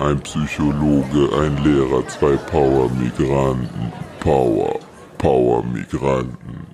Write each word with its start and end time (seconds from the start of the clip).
ein 0.00 0.18
Psychologe, 0.20 1.28
ein 1.40 1.56
Lehrer, 1.62 2.06
zwei 2.08 2.36
Power-Migranten. 2.36 3.92
Power, 4.20 4.78
Power-Migranten. 5.18 6.66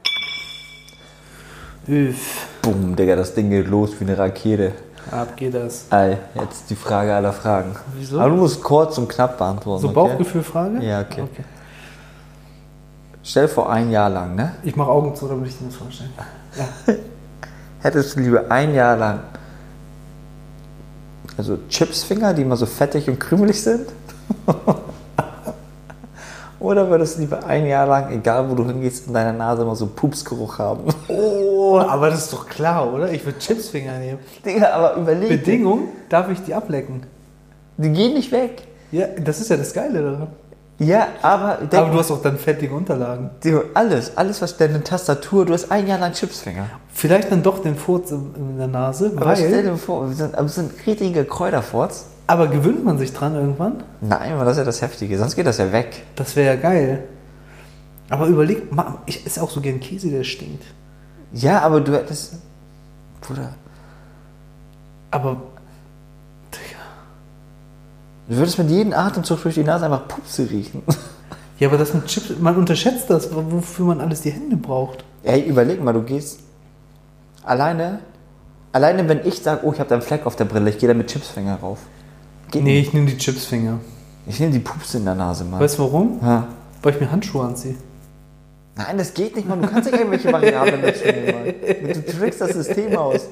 Üff, 1.88 2.46
Boom, 2.62 2.94
Digga, 2.94 3.16
das 3.16 3.34
Ding 3.34 3.50
geht 3.50 3.68
los 3.68 3.92
wie 3.98 4.04
eine 4.04 4.16
Rakete. 4.16 4.72
ab 5.10 5.36
geht 5.36 5.54
das. 5.54 5.86
Ey, 5.90 6.18
jetzt 6.34 6.70
die 6.70 6.76
Frage 6.76 7.14
aller 7.14 7.32
Fragen. 7.32 7.74
Wieso? 7.96 8.20
Aber 8.20 8.30
du 8.30 8.36
musst 8.36 8.62
kurz 8.62 8.96
und 8.98 9.08
knapp 9.08 9.38
beantworten. 9.38 9.82
So 9.82 9.88
okay? 9.88 9.94
Bauchgefühlfrage? 9.94 10.84
Ja, 10.84 11.00
okay. 11.00 11.26
Stell 13.22 13.46
dir 13.46 13.52
vor, 13.52 13.70
ein 13.70 13.90
Jahr 13.90 14.08
lang, 14.08 14.36
ne? 14.36 14.54
Ich 14.62 14.76
mache 14.76 14.90
Augen 14.90 15.14
zu, 15.16 15.26
damit 15.26 15.48
ich 15.48 15.58
dir 15.58 15.66
das 15.66 15.74
vorstellen. 15.74 16.12
Hättest 17.80 18.16
du 18.16 18.20
lieber 18.20 18.50
ein 18.50 18.72
Jahr 18.72 18.96
lang 18.96 19.20
also 21.36 21.58
Chipsfinger, 21.68 22.34
die 22.34 22.42
immer 22.42 22.56
so 22.56 22.66
fettig 22.66 23.08
und 23.08 23.18
krümelig 23.18 23.62
sind? 23.62 23.86
Oder 26.58 26.88
würdest 26.88 27.16
du 27.16 27.20
lieber 27.20 27.44
ein 27.46 27.66
Jahr 27.66 27.86
lang, 27.86 28.10
egal 28.10 28.48
wo 28.50 28.54
du 28.54 28.66
hingehst, 28.66 29.06
in 29.06 29.12
deiner 29.12 29.32
Nase 29.32 29.62
immer 29.62 29.76
so 29.76 29.86
Pupsgeruch 29.86 30.58
haben? 30.58 30.84
Oh, 31.68 31.78
aber 31.80 32.10
das 32.10 32.26
ist 32.26 32.32
doch 32.32 32.46
klar, 32.48 32.94
oder? 32.94 33.10
Ich 33.10 33.26
würde 33.26 33.38
Chipsfinger 33.40 33.98
nehmen. 33.98 34.18
Digga, 34.44 34.70
aber 34.70 34.94
überleg. 34.94 35.28
Bedingung, 35.28 35.88
darf 36.08 36.30
ich 36.30 36.40
die 36.42 36.54
ablecken? 36.54 37.02
Die 37.76 37.90
gehen 37.90 38.14
nicht 38.14 38.30
weg. 38.30 38.62
Ja, 38.92 39.08
das 39.08 39.40
ist 39.40 39.50
ja 39.50 39.56
das 39.56 39.72
Geile 39.72 40.00
daran. 40.00 40.28
Ja, 40.78 41.08
aber, 41.22 41.58
denk 41.60 41.74
Aber 41.74 41.92
du 41.92 41.98
hast 41.98 42.10
auch 42.10 42.20
dann 42.20 42.36
fettige 42.36 42.74
Unterlagen. 42.74 43.30
Alles, 43.72 44.16
alles, 44.16 44.42
was 44.42 44.56
deine 44.58 44.82
Tastatur, 44.84 45.46
du 45.46 45.54
hast 45.54 45.70
ein 45.70 45.86
Jahr 45.86 45.98
lang 45.98 46.12
Chipsfinger. 46.12 46.66
Vielleicht 46.92 47.32
dann 47.32 47.42
doch 47.42 47.60
den 47.60 47.76
Furz 47.76 48.10
in, 48.10 48.58
der 48.58 48.66
Nase, 48.66 49.12
Aber 49.16 49.34
stell 49.34 49.52
weil. 49.52 49.62
dir 49.62 49.76
vor, 49.76 50.08
wir 50.08 50.14
sind, 50.14 50.34
es 50.34 50.54
sind 50.54 50.72
richtige 50.86 51.24
Kräuterforts. 51.24 52.06
Aber 52.26 52.48
gewöhnt 52.48 52.84
man 52.84 52.98
sich 52.98 53.12
dran 53.12 53.34
irgendwann? 53.34 53.84
Nein, 54.00 54.36
weil 54.36 54.44
das 54.44 54.52
ist 54.52 54.58
ja 54.58 54.64
das 54.64 54.82
Heftige, 54.82 55.16
sonst 55.16 55.36
geht 55.36 55.46
das 55.46 55.58
ja 55.58 55.72
weg. 55.72 56.02
Das 56.16 56.36
wäre 56.36 56.54
ja 56.54 56.60
geil. 56.60 57.04
Aber 58.10 58.26
überleg, 58.26 58.64
ich 59.06 59.24
esse 59.24 59.42
auch 59.42 59.50
so 59.50 59.60
gern 59.60 59.80
Käse, 59.80 60.10
der 60.10 60.24
stinkt. 60.24 60.64
Ja, 61.32 61.60
aber 61.60 61.80
du 61.80 61.92
hättest. 61.92 62.34
Bruder, 63.20 63.54
Aber. 65.10 65.40
Du 68.28 68.36
würdest 68.36 68.58
mit 68.58 68.70
jedem 68.70 68.92
Atemzug 68.92 69.42
durch 69.42 69.54
die 69.54 69.62
Nase 69.64 69.84
einfach 69.86 70.08
Pupse 70.08 70.48
riechen. 70.50 70.82
Ja, 71.58 71.68
aber 71.68 71.78
das 71.78 71.94
mit 71.94 72.06
Chips, 72.06 72.32
man 72.40 72.56
unterschätzt 72.56 73.08
das, 73.08 73.30
wofür 73.32 73.86
man 73.86 74.00
alles 74.00 74.20
die 74.20 74.30
Hände 74.30 74.56
braucht. 74.56 75.04
Ey, 75.22 75.42
überleg 75.42 75.82
mal, 75.82 75.92
du 75.92 76.02
gehst 76.02 76.40
alleine. 77.44 78.00
Alleine, 78.72 79.08
wenn 79.08 79.24
ich 79.24 79.38
sage, 79.42 79.60
oh, 79.64 79.72
ich 79.72 79.78
habe 79.78 79.88
da 79.88 79.94
einen 79.94 80.02
Fleck 80.02 80.26
auf 80.26 80.36
der 80.36 80.44
Brille, 80.44 80.68
ich 80.68 80.78
gehe 80.78 80.88
da 80.88 80.94
mit 80.94 81.06
Chipsfinger 81.06 81.56
rauf. 81.56 81.78
Geht 82.50 82.62
Nee, 82.62 82.78
nicht. 82.78 82.88
ich 82.88 82.92
nehme 82.94 83.06
die 83.06 83.16
Chipsfinger. 83.16 83.78
Ich 84.26 84.38
nehme 84.40 84.52
die 84.52 84.58
Pupse 84.58 84.98
in 84.98 85.04
der 85.06 85.14
Nase, 85.14 85.44
Mann. 85.44 85.60
Weißt 85.60 85.78
du 85.78 85.84
warum? 85.84 86.18
Ja. 86.20 86.48
Weil 86.82 86.94
ich 86.94 87.00
mir 87.00 87.10
Handschuhe 87.10 87.44
anziehe. 87.46 87.76
Nein, 88.76 88.98
das 88.98 89.14
geht 89.14 89.34
nicht, 89.36 89.48
Mann. 89.48 89.62
Du 89.62 89.68
kannst 89.68 89.90
nicht 89.90 89.98
irgendwelche 89.98 90.30
Variablen 90.30 90.82
dazu 90.82 91.04
nehmen, 91.04 91.32
Mann. 91.32 91.94
Du 91.94 92.12
trickst 92.18 92.40
das 92.42 92.50
System 92.50 92.94
aus. 92.96 93.22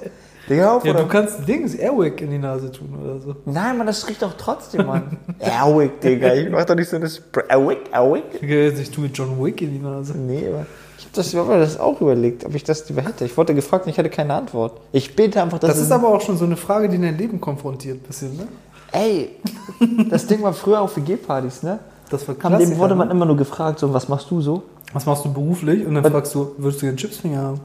Digga, 0.49 0.77
auf, 0.77 0.85
Ja, 0.85 0.93
oder? 0.93 1.03
du 1.03 1.09
kannst 1.09 1.49
Dings, 1.49 1.75
Airwick 1.75 2.21
in 2.21 2.31
die 2.31 2.39
Nase 2.39 2.71
tun 2.71 2.99
oder 3.03 3.19
so. 3.21 3.37
Nein, 3.47 3.79
Mann, 3.79 3.87
das 3.87 4.07
riecht 4.09 4.23
doch 4.23 4.35
trotzdem, 4.37 4.87
Mann. 4.87 5.17
Airwick, 5.39 6.01
Digga. 6.01 6.35
Ich 6.35 6.51
mach 6.51 6.65
doch 6.65 6.75
nicht 6.75 6.89
so 6.89 6.97
eine 6.97 7.09
Spray. 7.09 7.45
Airwick, 7.49 7.79
Airwick. 7.93 8.43
Ich 8.43 8.91
tue 8.91 9.05
mir 9.05 9.11
John 9.11 9.43
Wick 9.43 9.63
in 9.63 9.73
die 9.73 9.79
Nase. 9.79 10.17
Nee, 10.19 10.47
aber 10.49 10.67
ich 10.99 11.05
habe 11.05 11.15
das, 11.15 11.33
ich 11.33 11.37
hab 11.39 11.49
mir 11.49 11.59
das 11.59 11.79
auch 11.81 12.01
überlegt, 12.01 12.45
ob 12.45 12.55
ich 12.55 12.65
das 12.65 12.87
lieber 12.89 13.03
hätte. 13.03 13.25
Ich 13.25 13.37
wurde 13.37 13.55
gefragt 13.55 13.87
und 13.87 13.93
ich 13.93 13.99
hatte 13.99 14.11
keine 14.11 14.35
Antwort. 14.35 14.81
Ich 14.93 15.17
bete 15.17 15.41
einfach, 15.43 15.59
dass 15.59 15.71
Das 15.71 15.81
ist 15.81 15.93
aber 15.93 16.09
auch 16.09 16.21
schon 16.21 16.37
so 16.37 16.45
eine 16.45 16.57
Frage, 16.57 16.89
die 16.89 17.01
dein 17.01 17.17
Leben 17.17 17.41
konfrontiert, 17.41 17.99
ein 18.03 18.07
bisschen, 18.07 18.37
ne? 18.37 18.47
Ey, 18.93 19.31
das 20.11 20.27
Ding 20.27 20.43
war 20.43 20.53
früher 20.53 20.81
auf 20.81 20.97
WG-Partys, 20.97 21.63
ne? 21.63 21.79
Das 22.11 22.29
war 22.29 22.35
An 22.35 22.41
Klassiker, 22.41 22.71
dem 22.71 22.79
wurde 22.79 22.95
man 22.95 23.09
ne? 23.09 23.15
immer 23.15 23.25
nur 23.27 23.37
gefragt, 23.37 23.79
so, 23.79 23.93
was 23.95 24.09
machst 24.09 24.31
du 24.31 24.41
so? 24.41 24.63
Was 24.93 25.07
machst 25.07 25.25
du 25.25 25.33
beruflich? 25.33 25.85
Und 25.87 25.95
dann 25.95 26.05
fragst 26.05 26.35
du, 26.35 26.53
würdest 26.59 26.83
du 26.83 26.87
gerne 26.87 26.97
Chipsfinger 26.97 27.41
haben? 27.43 27.61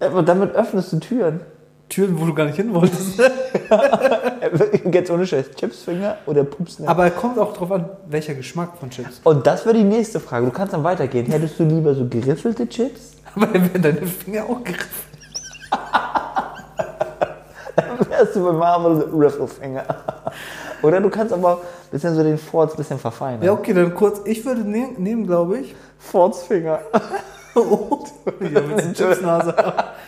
Aber 0.00 0.22
damit 0.22 0.54
öffnest 0.54 0.92
du 0.92 1.00
Türen. 1.00 1.40
Türen, 1.88 2.20
wo 2.20 2.26
du 2.26 2.34
gar 2.34 2.46
nicht 2.46 2.56
hin 2.56 2.72
wolltest. 2.74 3.18
Jetzt 4.92 5.10
ohne 5.10 5.26
Scheiß, 5.26 5.50
Chipsfinger 5.56 6.18
oder 6.26 6.44
Pupsner? 6.44 6.88
Aber 6.88 7.06
es 7.06 7.16
kommt 7.16 7.38
auch 7.38 7.52
drauf 7.52 7.72
an, 7.72 7.88
welcher 8.08 8.34
Geschmack 8.34 8.76
von 8.78 8.90
Chips. 8.90 9.20
Und 9.24 9.46
das 9.46 9.64
wäre 9.64 9.76
die 9.76 9.84
nächste 9.84 10.20
Frage. 10.20 10.46
Du 10.46 10.52
kannst 10.52 10.72
dann 10.72 10.84
weitergehen. 10.84 11.26
Hättest 11.26 11.58
du 11.58 11.64
lieber 11.64 11.94
so 11.94 12.06
geriffelte 12.06 12.68
Chips? 12.68 13.12
Aber 13.34 13.46
dann 13.46 13.72
werden 13.72 13.82
deine 13.82 14.06
Finger 14.06 14.44
auch 14.44 14.62
gegriffen. 14.64 15.08
Dann 17.76 18.10
wärst 18.10 18.34
du 18.34 18.44
bei 18.44 18.52
Marvel 18.52 19.08
Riffelfinger. 19.14 19.84
Oder 20.82 21.00
du 21.00 21.10
kannst 21.10 21.32
aber 21.32 21.52
ein 21.52 21.58
bisschen 21.92 22.14
so 22.14 22.24
den 22.24 22.38
Forts 22.38 22.74
ein 22.74 22.78
bisschen 22.78 22.98
verfeinern. 22.98 23.42
Ja, 23.42 23.52
okay, 23.52 23.72
dann 23.72 23.94
kurz. 23.94 24.20
Ich 24.24 24.44
würde 24.44 24.62
nehmen, 24.62 24.94
nehmen 24.98 25.26
glaube 25.26 25.60
ich. 25.60 25.76
Fortsfinger. 25.98 26.80
Ja, 27.54 28.60
mit 28.60 28.78
der 28.78 28.92
Chipsnase. 28.94 29.54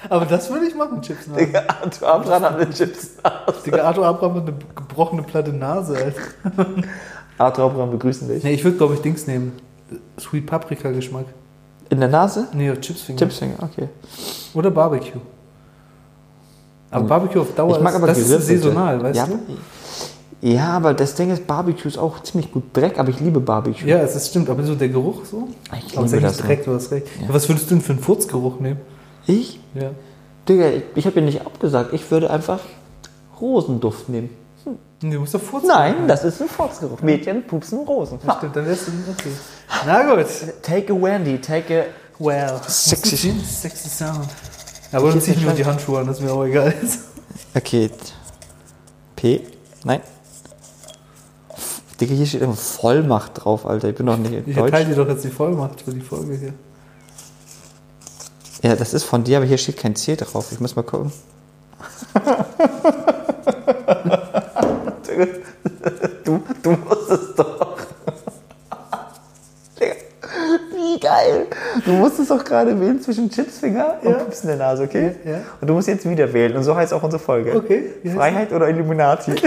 Aber 0.09 0.27
das 0.27 0.51
würde 0.51 0.67
ich 0.67 0.75
machen, 0.75 1.01
Chipsnase. 1.03 1.47
Digga, 1.47 1.65
Arthur 1.67 2.09
Abraham 2.09 2.43
hat 2.43 2.55
eine 2.57 2.71
Chips. 2.71 3.11
Digga, 3.67 3.83
Arthur 3.85 4.07
Abraham 4.07 4.35
hat 4.37 4.43
eine 4.43 4.55
gebrochene 4.75 5.23
platte 5.23 5.53
Nase, 5.53 5.97
Alter. 5.97 6.67
Arthur 7.39 7.65
Abraham 7.65 7.91
begrüßen 7.93 8.29
dich. 8.29 8.45
Nee, 8.45 8.53
ich 8.53 8.65
würde, 8.65 8.77
glaube 8.77 8.95
ich, 8.95 9.01
Dings 9.01 9.27
nehmen. 9.27 9.53
Sweet 10.19 10.47
Paprika 10.47 10.91
Geschmack. 10.91 11.27
In 11.89 11.99
der 11.99 12.09
Nase? 12.09 12.47
Nee, 12.53 12.73
Chipsfinger. 12.77 13.19
Chipsfinger, 13.19 13.57
okay. 13.63 13.89
Oder 14.55 14.71
Barbecue. 14.71 15.21
Aber 16.91 17.05
Barbecue 17.05 17.41
auf 17.41 17.55
Dauer 17.55 17.77
Ich 17.77 17.83
mag 17.83 17.93
ist, 17.93 17.99
aber 17.99 18.07
das 18.09 18.19
ist 18.19 18.47
saisonal, 18.47 19.03
weißt 19.03 19.17
ja, 19.17 19.27
du? 19.27 19.39
Ja, 20.43 20.69
aber 20.71 20.95
das 20.95 21.15
Ding 21.15 21.31
ist, 21.31 21.47
Barbecue 21.47 21.87
ist 21.89 21.99
auch 21.99 22.23
ziemlich 22.23 22.51
gut 22.51 22.65
Dreck, 22.73 22.99
aber 22.99 23.11
ich 23.11 23.21
liebe 23.21 23.41
Barbecue. 23.41 23.87
Ja, 23.87 23.99
es 23.99 24.17
ist, 24.17 24.29
stimmt, 24.29 24.49
aber 24.49 24.63
so 24.65 24.75
der 24.75 24.89
Geruch 24.89 25.27
so. 25.27 25.49
Ich 25.87 25.97
Aber 25.97 26.07
es 26.07 26.13
ist 26.13 26.17
liebe 26.19 26.27
das. 26.27 26.39
Dreck, 26.39 26.65
du 26.65 26.75
hast 26.75 26.91
recht. 26.91 27.07
Ja. 27.21 27.35
was 27.35 27.49
würdest 27.49 27.71
du 27.71 27.75
denn 27.75 27.83
für 27.83 27.93
einen 27.93 28.01
Furzgeruch 28.01 28.59
nehmen? 28.59 28.81
Ich? 29.27 29.61
Ja. 29.75 29.91
Digga, 30.49 30.69
ich, 30.71 30.83
ich 30.95 31.07
habe 31.07 31.21
ja 31.21 31.27
nicht 31.27 31.41
abgesagt. 31.43 31.93
Ich 31.93 32.11
würde 32.11 32.31
einfach 32.31 32.61
Rosenduft 33.41 34.09
nehmen. 34.09 34.31
Nee, 35.03 35.15
du 35.15 35.21
musst 35.21 35.35
doch 35.35 35.41
Furz 35.41 35.65
Nein, 35.67 36.07
das 36.07 36.25
ist 36.25 36.43
ein 36.43 36.49
Furzgeruch. 36.49 37.01
Mädchen 37.01 37.47
pupsen 37.47 37.79
Rosen. 37.81 38.19
Ja, 38.27 38.37
Stimmt, 38.37 38.57
dann 38.57 38.67
wärst 38.67 38.89
du 38.89 38.93
okay. 39.11 39.31
Na 39.87 40.15
gut. 40.15 40.27
Take 40.63 40.93
a 40.93 40.97
Wendy, 40.97 41.39
take 41.39 41.83
a... 41.83 41.85
Well. 42.23 42.61
Sexy. 42.67 43.33
Sexy 43.43 43.89
Sound. 43.89 44.29
Aber 44.93 45.11
dann 45.11 45.21
zieh 45.21 45.31
ich 45.33 45.43
mir 45.43 45.53
auch 45.53 45.57
die 45.57 45.65
Handschuhe 45.65 46.01
an, 46.01 46.07
das 46.07 46.19
ist 46.19 46.25
mir 46.25 46.33
auch 46.33 46.45
egal. 46.45 46.75
Okay. 47.55 47.91
P? 49.17 49.41
Nein. 49.85 50.01
Digga, 52.01 52.15
hier 52.15 52.27
steht 52.27 52.43
immer 52.43 52.55
Vollmacht 52.55 53.33
drauf, 53.45 53.67
Alter. 53.67 53.89
Ich 53.91 53.95
bin 53.95 54.07
doch 54.07 54.17
nicht 54.17 54.33
Ich 54.47 54.55
Deutsch. 54.55 54.73
erteile 54.73 54.87
dir 54.87 54.97
doch 54.97 55.09
jetzt 55.09 55.25
die 55.25 55.29
Vollmacht 55.31 55.83
für 55.83 55.93
die 55.93 56.01
Folge 56.01 56.35
hier. 56.35 56.55
Ja, 58.63 58.77
das 58.77 58.95
ist 58.95 59.05
von 59.05 59.25
dir, 59.25 59.39
aber 59.39 59.47
hier 59.47 59.59
steht 59.59 59.77
kein 59.79 59.95
C 59.97 60.17
drauf. 60.17 60.49
Ich 60.53 60.61
muss 60.61 60.77
mal 60.77 60.83
gucken. 60.83 61.13
du, 66.25 66.43
du 66.63 66.71
musst 66.71 67.11
es 67.11 67.35
doch. 67.37 67.77
Digga, 69.79 69.95
Wie 70.75 71.01
geil. 71.01 71.47
Du 71.85 71.93
musstest 71.93 72.31
doch 72.31 72.45
gerade 72.45 72.79
wählen 72.81 73.01
zwischen 73.01 73.31
Chipsfinger 73.31 73.97
und 74.03 74.11
Ja. 74.11 74.17
Pups 74.19 74.43
in 74.43 74.49
der 74.49 74.57
Nase, 74.57 74.85
okay? 74.85 75.15
Ja, 75.25 75.31
ja. 75.33 75.39
Und 75.61 75.69
du 75.69 75.75
musst 75.75 75.89
jetzt 75.89 76.09
wieder 76.09 76.33
wählen. 76.33 76.57
Und 76.57 76.65
so 76.65 76.75
heißt 76.75 76.93
auch 76.93 77.03
unsere 77.03 77.23
Folge. 77.23 77.55
Okay, 77.57 77.95
wie 78.03 78.09
heißt 78.09 78.19
Freiheit 78.19 78.53
oder 78.53 78.69
Illuminati? 78.69 79.33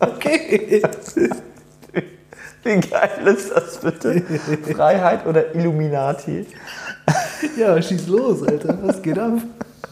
Okay. 0.00 0.39
Wie 2.62 2.80
geil 2.80 3.26
ist 3.26 3.50
das 3.54 3.78
bitte? 3.78 4.22
Freiheit 4.74 5.26
oder 5.26 5.54
Illuminati? 5.54 6.46
Ja, 7.56 7.80
schieß 7.80 8.08
los, 8.08 8.46
Alter. 8.46 8.78
Was 8.82 9.00
geht 9.00 9.18
ab? 9.18 9.32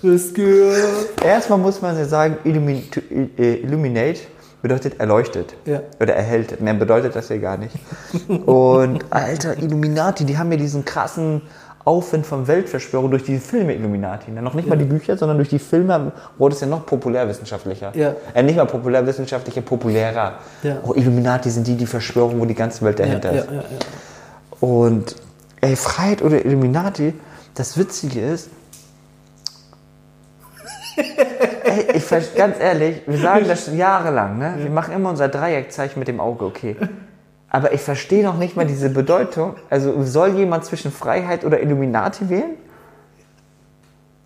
Was 0.03 0.35
geht 0.35 0.75
ab? 0.75 1.25
Erstmal 1.25 1.59
muss 1.59 1.81
man 1.81 1.97
ja 1.97 2.05
sagen, 2.05 2.37
Illumin 2.45 2.91
to, 2.91 3.01
äh, 3.39 3.63
Illuminate 3.63 4.21
bedeutet 4.61 5.01
erleuchtet. 5.01 5.55
Ja. 5.65 5.81
Oder 6.01 6.15
erhält. 6.15 6.61
Mehr 6.61 6.75
bedeutet 6.75 7.17
das 7.17 7.29
ja 7.29 7.39
gar 7.39 7.57
nicht. 7.57 7.75
Und 8.29 9.05
alter, 9.11 9.57
Illuminati, 9.57 10.25
die 10.25 10.37
haben 10.37 10.51
ja 10.53 10.59
diesen 10.59 10.85
krassen 10.85 11.43
Aufwind 11.89 12.27
von 12.27 12.47
Weltverschwörung 12.47 13.11
durch 13.11 13.25
die 13.25 13.39
Filme 13.39 13.75
Illuminati. 13.75 14.31
ne? 14.31 14.43
Noch 14.43 14.53
nicht 14.53 14.69
mal 14.69 14.77
die 14.77 14.85
Bücher, 14.85 15.17
sondern 15.17 15.39
durch 15.39 15.49
die 15.49 15.59
Filme 15.59 16.13
wurde 16.37 16.55
es 16.55 16.61
ja 16.61 16.67
noch 16.67 16.85
populärwissenschaftlicher. 16.85 17.93
Ja. 17.97 18.15
Äh, 18.35 18.43
nicht 18.43 18.57
mal 18.57 18.67
populärwissenschaftlicher, 18.67 19.63
populärer. 19.63 20.35
Ja. 20.63 20.77
Oh, 20.83 20.93
Illuminati 20.93 21.49
sind 21.49 21.67
die, 21.67 21.77
die 21.77 21.87
Verschwörung, 21.87 22.41
wo 22.41 22.45
die 22.45 22.55
ganze 22.55 22.85
Welt 22.85 22.99
dahinter 22.99 23.33
ja, 23.33 23.41
ist. 23.41 23.51
ja, 23.51 23.57
ja. 23.57 23.63
Und 24.61 25.17
ey, 25.63 25.77
Freiheit 25.77 26.21
oder 26.21 26.45
Illuminati, 26.45 27.15
das 27.55 27.79
Witzige 27.79 28.21
ist, 28.21 28.51
ey, 30.99 31.87
ich 31.95 32.35
ganz 32.37 32.61
ehrlich, 32.61 33.01
wir 33.07 33.17
sagen 33.17 33.47
das 33.49 33.65
schon 33.65 33.79
jahrelang, 33.79 34.37
ne? 34.37 34.57
Wir 34.59 34.71
machen 34.71 34.93
immer 34.93 35.09
unser 35.09 35.29
Dreieckzeichen 35.29 35.99
mit 35.99 36.09
dem 36.09 36.21
Auge, 36.21 36.45
okay. 36.45 36.77
Aber 37.51 37.73
ich 37.73 37.81
verstehe 37.81 38.23
noch 38.25 38.37
nicht 38.37 38.57
mal 38.57 38.67
diese 38.67 38.91
Bedeutung. 38.91 39.55
Also 39.71 40.03
soll 40.05 40.37
jemand 40.37 40.65
zwischen 40.67 40.93
Freiheit 40.93 41.45
oder 41.45 41.61
Illuminati 41.63 42.29
wählen? 42.29 42.57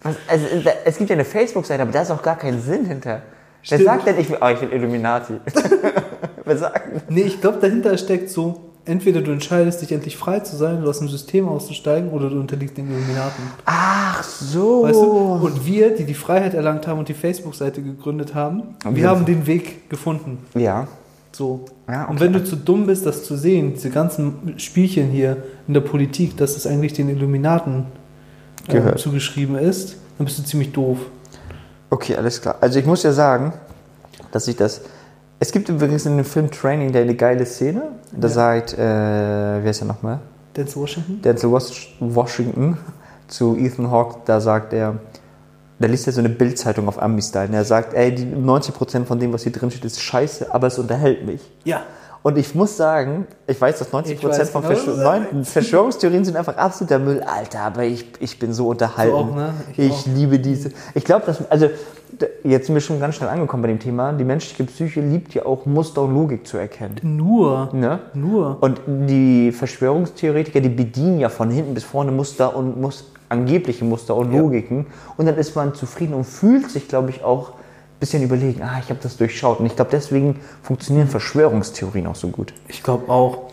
Was, 0.02 0.16
also, 0.26 0.46
es 0.84 0.98
gibt 0.98 1.10
ja 1.10 1.14
eine 1.14 1.24
Facebook-Seite, 1.24 1.82
aber 1.82 1.92
da 1.92 2.02
ist 2.02 2.10
auch 2.10 2.22
gar 2.22 2.36
kein 2.36 2.60
Sinn 2.60 2.84
hinter. 2.86 3.22
Wer 3.68 3.78
Stimmt. 3.78 3.84
sagt 3.84 4.06
denn, 4.08 4.18
ich 4.18 4.28
will, 4.28 4.38
oh, 4.40 4.48
ich 4.48 4.60
will 4.60 4.72
Illuminati? 4.72 5.34
Wer 6.44 6.56
sagt? 6.56 7.08
Nee, 7.10 7.22
ich 7.22 7.40
glaube, 7.40 7.58
dahinter 7.60 7.96
steckt 7.96 8.28
so, 8.28 8.60
entweder 8.84 9.20
du 9.20 9.30
entscheidest 9.30 9.80
dich 9.80 9.92
endlich 9.92 10.16
frei 10.16 10.40
zu 10.40 10.56
sein 10.56 10.78
und 10.78 10.88
aus 10.88 10.98
dem 10.98 11.08
System 11.08 11.46
auszusteigen 11.48 12.10
oder 12.10 12.28
du 12.28 12.40
unterliegst 12.40 12.76
den 12.76 12.90
Illuminaten. 12.90 13.44
Ach 13.64 14.24
so. 14.24 14.82
Weißt 14.82 15.00
du? 15.00 15.46
Und 15.46 15.64
wir, 15.64 15.94
die 15.94 16.02
die 16.02 16.14
Freiheit 16.14 16.54
erlangt 16.54 16.88
haben 16.88 16.98
und 16.98 17.08
die 17.08 17.14
Facebook-Seite 17.14 17.80
gegründet 17.82 18.34
haben, 18.34 18.74
wir- 18.90 19.08
haben 19.08 19.24
den 19.24 19.46
Weg 19.46 19.88
gefunden. 19.88 20.38
Ja. 20.54 20.88
So. 21.32 21.64
Ja, 21.88 22.04
Und 22.04 22.16
okay. 22.16 22.24
wenn 22.24 22.32
du 22.34 22.44
zu 22.44 22.56
dumm 22.56 22.86
bist, 22.86 23.06
das 23.06 23.24
zu 23.24 23.36
sehen, 23.36 23.72
diese 23.74 23.90
ganzen 23.90 24.54
Spielchen 24.58 25.08
hier 25.10 25.38
in 25.66 25.74
der 25.74 25.80
Politik, 25.80 26.36
dass 26.36 26.56
es 26.56 26.66
eigentlich 26.66 26.92
den 26.92 27.08
Illuminaten 27.08 27.86
äh, 28.68 28.96
zugeschrieben 28.96 29.56
ist, 29.56 29.96
dann 30.18 30.26
bist 30.26 30.38
du 30.38 30.42
ziemlich 30.44 30.72
doof. 30.72 30.98
Okay, 31.90 32.16
alles 32.16 32.40
klar. 32.40 32.56
Also 32.60 32.78
ich 32.78 32.86
muss 32.86 33.02
ja 33.02 33.12
sagen, 33.12 33.52
dass 34.30 34.46
ich 34.48 34.56
das. 34.56 34.82
Es 35.40 35.50
gibt 35.52 35.68
übrigens 35.68 36.06
in 36.06 36.16
dem 36.16 36.24
Film 36.24 36.50
Training 36.50 36.94
eine 36.94 37.14
geile 37.14 37.44
Szene. 37.46 37.82
Da 38.12 38.28
Ja. 38.28 38.34
sagt, 38.34 38.74
äh, 38.74 38.78
wer 38.78 39.64
ist 39.70 39.80
er 39.82 39.86
nochmal? 39.86 40.20
Denzel 40.56 40.82
Washington? 40.82 41.20
Denzel 41.22 41.50
Was- 41.50 41.72
Washington 41.98 42.76
zu 43.28 43.56
Ethan 43.56 43.90
Hawke, 43.90 44.18
da 44.26 44.38
sagt 44.40 44.72
er, 44.74 44.96
da 45.82 45.88
liest 45.88 46.06
er 46.06 46.12
so 46.12 46.20
eine 46.20 46.28
Bildzeitung 46.28 46.88
auf 46.88 47.00
Ami-Style. 47.00 47.48
und 47.48 47.54
Er 47.54 47.64
sagt, 47.64 47.94
ey, 47.94 48.14
die 48.14 48.24
90% 48.24 49.04
von 49.04 49.18
dem, 49.18 49.32
was 49.32 49.42
hier 49.42 49.52
drin 49.52 49.70
steht, 49.70 49.84
ist 49.84 50.00
scheiße, 50.00 50.52
aber 50.54 50.68
es 50.68 50.78
unterhält 50.78 51.26
mich. 51.26 51.40
Ja. 51.64 51.82
Und 52.22 52.38
ich 52.38 52.54
muss 52.54 52.76
sagen, 52.76 53.26
ich 53.48 53.60
weiß, 53.60 53.80
dass 53.80 53.92
90% 53.92 54.12
Ich 54.12 54.22
weiß 54.22 54.50
von 54.50 54.62
genau, 54.62 54.74
Verschwör 54.74 55.26
Verschwörungstheorien 55.42 56.24
sind 56.24 56.36
einfach 56.36 56.56
absoluter 56.56 57.00
Müll. 57.00 57.20
Alter, 57.20 57.60
aber 57.60 57.84
ich, 57.84 58.06
ich 58.20 58.38
bin 58.38 58.52
so 58.52 58.68
unterhalten. 58.68 59.14
Auch, 59.14 59.34
ne? 59.34 59.54
Ich, 59.76 59.88
Ich 59.88 60.06
liebe 60.06 60.38
diese. 60.38 60.70
Ich 60.94 61.04
glaube, 61.04 61.26
dass, 61.26 61.50
also, 61.50 61.68
jetzt 62.44 62.66
sind 62.66 62.74
wir 62.76 62.80
schon 62.80 63.00
ganz 63.00 63.16
schnell 63.16 63.28
angekommen 63.28 63.62
bei 63.62 63.68
dem 63.68 63.80
Thema. 63.80 64.12
Die 64.12 64.24
menschliche 64.24 64.62
Psyche 64.64 65.00
liebt 65.00 65.34
ja 65.34 65.46
auch 65.46 65.66
Muster 65.66 66.02
und 66.02 66.14
Logik 66.14 66.46
zu 66.46 66.58
erkennen. 66.58 66.96
Nur. 67.02 67.70
Ne? 67.72 67.98
Nur. 68.14 68.58
Und 68.60 68.80
die 68.86 69.50
Verschwörungstheoretiker, 69.50 70.60
die 70.60 70.68
bedienen 70.68 71.18
ja 71.18 71.28
von 71.28 71.50
hinten 71.50 71.74
bis 71.74 71.82
vorne 71.82 72.12
Muster 72.12 72.54
und 72.54 72.80
Mus 72.80 73.04
angebliche 73.32 73.84
Muster 73.84 74.14
und 74.14 74.32
Ja. 74.32 74.40
Logiken. 74.40 74.86
Und 75.16 75.26
dann 75.26 75.36
ist 75.36 75.56
man 75.56 75.74
zufrieden 75.74 76.14
und 76.14 76.24
fühlt 76.24 76.70
sich, 76.70 76.86
glaube 76.88 77.10
ich, 77.10 77.24
auch 77.24 77.50
ein 77.50 77.54
bisschen 78.00 78.22
überlegen, 78.22 78.62
ah, 78.62 78.78
ich 78.80 78.90
habe 78.90 79.00
das 79.02 79.16
durchschaut. 79.16 79.58
Und 79.60 79.66
ich 79.66 79.74
glaube, 79.76 79.90
deswegen 79.92 80.36
funktionieren 80.62 81.08
Verschwörungstheorien 81.08 82.06
auch 82.06 82.14
so 82.16 82.28
gut. 82.28 82.52
Ich 82.68 82.82
glaube 82.82 83.10
auch. 83.10 83.50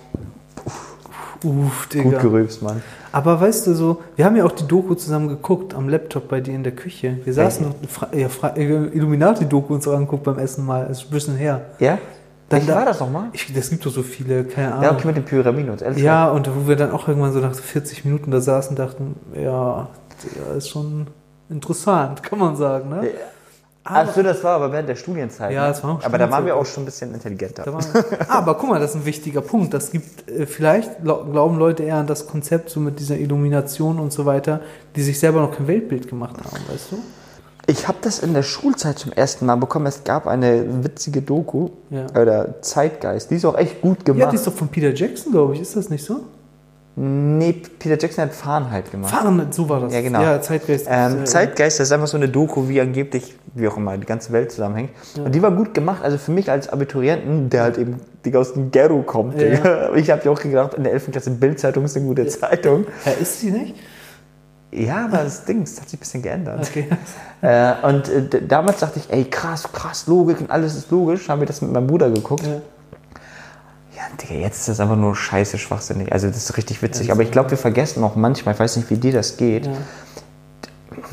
Uff, 1.43 1.87
Gut 1.89 1.93
Digga. 1.93 2.19
gerülpst, 2.21 2.61
Mann. 2.61 2.83
Aber 3.13 3.39
weißt 3.39 3.65
du 3.67 3.73
so, 3.73 4.01
wir 4.17 4.25
haben 4.25 4.35
ja 4.35 4.43
auch 4.45 4.51
die 4.51 4.67
Doku 4.67 4.93
zusammen 4.95 5.29
geguckt 5.29 5.73
am 5.73 5.87
Laptop 5.87 6.27
bei 6.27 6.41
dir 6.41 6.53
in 6.53 6.63
der 6.63 6.73
Küche. 6.73 7.17
Wir 7.23 7.33
saßen 7.33 7.65
noch 7.65 7.75
Fra 7.89 8.09
ja, 8.13 8.27
äh, 8.55 8.87
Illuminati-Doku 8.87 9.73
uns 9.73 9.87
angeguckt 9.87 10.23
beim 10.23 10.37
Essen 10.37 10.65
mal. 10.65 10.85
Das 10.87 10.99
ist 10.99 11.05
ein 11.07 11.11
bisschen 11.11 11.35
her. 11.37 11.61
Ja? 11.79 11.97
Dann 12.49 12.59
Dann 12.61 12.67
da- 12.67 12.75
war 12.75 12.85
das 12.85 12.97
doch 12.97 13.09
mal? 13.09 13.29
Ich, 13.33 13.53
das 13.53 13.69
gibt 13.69 13.85
doch 13.85 13.91
so 13.91 14.01
viele, 14.03 14.43
keine 14.43 14.71
Ahnung. 14.73 14.83
Ja, 14.83 14.91
okay, 14.93 15.07
mit 15.07 15.17
den 15.17 15.25
Pyramiden 15.25 15.69
und 15.71 15.81
ehrlich 15.81 16.01
Ja, 16.03 16.29
und 16.29 16.49
wo 16.55 16.67
wir 16.67 16.75
dann 16.75 16.91
auch 16.91 17.07
irgendwann 17.07 17.31
so 17.31 17.39
nach 17.39 17.53
40 17.53 18.05
Minuten 18.05 18.31
da 18.31 18.41
saßen 18.41 18.71
und 18.71 18.79
dachten, 18.79 19.15
ja, 19.39 19.87
ist 20.57 20.69
schon 20.69 21.07
interessant, 21.49 22.23
kann 22.23 22.39
man 22.39 22.55
sagen, 22.55 22.89
ne? 22.89 23.09
Ach 23.91 24.13
so, 24.13 24.21
das 24.21 24.43
war 24.43 24.55
aber 24.57 24.71
während 24.71 24.89
der 24.89 24.95
Studienzeit. 24.95 25.51
Ja, 25.51 25.63
ne? 25.63 25.67
das 25.69 25.83
war 25.83 25.91
auch 25.95 26.03
Aber 26.03 26.17
da 26.19 26.29
waren 26.29 26.45
wir 26.45 26.55
auch 26.55 26.65
schon 26.65 26.83
ein 26.83 26.85
bisschen 26.85 27.11
intelligenter. 27.13 27.63
Da 27.63 27.73
war, 27.73 27.79
ah, 28.27 28.37
aber 28.39 28.55
guck 28.55 28.69
mal, 28.69 28.79
das 28.79 28.91
ist 28.91 28.97
ein 28.97 29.05
wichtiger 29.05 29.41
Punkt. 29.41 29.73
Das 29.73 29.89
gibt, 29.89 30.29
äh, 30.29 30.45
vielleicht 30.45 31.01
glau- 31.01 31.23
glauben 31.23 31.57
Leute 31.57 31.83
eher 31.83 31.95
an 31.95 32.05
das 32.05 32.27
Konzept, 32.27 32.69
so 32.69 32.79
mit 32.81 32.99
dieser 32.99 33.17
Illumination 33.17 33.97
und 33.99 34.11
so 34.13 34.25
weiter, 34.27 34.59
die 34.95 35.01
sich 35.01 35.17
selber 35.19 35.41
noch 35.41 35.55
kein 35.55 35.67
Weltbild 35.67 36.07
gemacht 36.07 36.35
haben, 36.37 36.57
weißt 36.71 36.91
du? 36.91 36.97
Ich 37.69 37.87
habe 37.87 37.99
das 38.01 38.17
in 38.19 38.33
der 38.33 38.41
Schulzeit 38.41 38.97
zum 38.97 39.11
ersten 39.11 39.45
Mal 39.45 39.55
bekommen. 39.55 39.85
Es 39.85 40.03
gab 40.03 40.25
eine 40.25 40.83
witzige 40.83 41.21
Doku, 41.21 41.69
Ja. 41.91 42.07
oder 42.19 42.61
Zeitgeist. 42.63 43.29
Die 43.29 43.35
ist 43.35 43.45
auch 43.45 43.55
echt 43.57 43.81
gut 43.81 43.99
Ja, 43.99 44.03
gemacht. 44.13 44.31
die 44.31 44.37
ist 44.37 44.47
doch 44.47 44.53
von 44.53 44.69
Peter 44.69 44.91
Jackson, 44.93 45.31
glaube 45.31 45.53
ich. 45.53 45.61
Ist 45.61 45.75
das 45.75 45.89
nicht 45.89 46.03
so? 46.03 46.21
nee, 47.01 47.53
Peter 47.79 47.97
Jackson 47.97 48.25
hat 48.25 48.33
Fahrenheit 48.33 48.91
gemacht. 48.91 49.11
Fahren, 49.13 49.47
so 49.51 49.69
war 49.69 49.79
das. 49.81 49.93
Ja, 49.93 50.01
genau. 50.01 50.21
Ja, 50.21 50.41
Zeitgeist. 50.41 50.85
Ähm, 50.89 51.21
äh, 51.21 51.23
Zeitgeist, 51.23 51.79
das 51.79 51.87
ist 51.87 51.91
einfach 51.93 52.07
so 52.07 52.17
eine 52.17 52.27
Doku, 52.27 52.67
wie 52.67 52.81
angeblich, 52.81 53.35
wie 53.53 53.67
auch 53.69 53.77
immer, 53.77 53.97
die 53.97 54.05
ganze 54.05 54.33
Welt 54.33 54.51
zusammenhängt. 54.51 54.89
Und 55.23 55.33
die 55.33 55.41
war 55.41 55.51
gut 55.51 55.73
gemacht. 55.73 56.03
Also 56.03 56.17
für 56.17 56.31
mich 56.31 56.51
als 56.51 56.67
Abiturienten, 56.67 57.49
der 57.49 57.61
halt 57.63 57.77
eben 57.77 58.01
Digga, 58.25 58.39
aus 58.39 58.51
dem 58.53 58.71
Ghetto 58.71 59.01
kommt. 59.03 59.39
Ja. 59.39 59.91
Ich 59.95 60.09
habe 60.09 60.23
ja 60.25 60.31
auch 60.31 60.41
gedacht, 60.41 60.73
in 60.73 60.83
der 60.83 60.91
11. 60.91 61.11
Klasse 61.11 61.29
Bildzeitung 61.31 61.85
ist 61.85 61.95
eine 61.95 62.05
gute 62.05 62.27
Zeitung. 62.27 62.85
Ja, 63.05 63.11
ist 63.13 63.39
sie 63.39 63.51
nicht? 63.51 63.75
Ja, 64.71 65.05
aber 65.05 65.23
das 65.23 65.45
Ding, 65.45 65.61
das 65.61 65.81
hat 65.81 65.89
sich 65.89 65.97
ein 65.97 66.01
bisschen 66.01 66.21
geändert. 66.21 66.67
Okay. 66.67 66.87
Äh, 67.41 67.73
und 67.83 68.09
äh, 68.09 68.45
damals 68.45 68.81
dachte 68.81 68.99
ich, 68.99 69.09
ey, 69.13 69.23
krass, 69.23 69.63
krass, 69.71 70.07
Logik 70.07 70.41
und 70.41 70.51
alles 70.51 70.75
ist 70.75 70.91
logisch. 70.91 71.29
Haben 71.29 71.39
wir 71.39 71.47
das 71.47 71.61
mit 71.61 71.71
meinem 71.71 71.87
Bruder 71.87 72.09
geguckt. 72.09 72.45
Ja. 72.45 72.59
Ja, 73.95 74.03
Digga, 74.21 74.33
jetzt 74.41 74.59
ist 74.59 74.67
das 74.67 74.81
einfach 74.81 74.97
nur 74.97 75.15
scheiße 75.15 75.57
schwachsinnig. 75.57 76.11
Also 76.11 76.27
das 76.27 76.35
ist 76.35 76.57
richtig 76.57 76.81
witzig. 76.81 77.13
Aber 77.13 77.21
ich 77.23 77.31
glaube, 77.31 77.51
wir 77.51 77.57
vergessen 77.57 78.03
auch 78.03 78.17
manchmal, 78.17 78.55
ich 78.55 78.59
weiß 78.59 78.75
nicht, 78.75 78.89
wie 78.89 78.97
dir 78.97 79.13
das 79.13 79.37
geht. 79.37 79.67
Ja. 79.67 79.71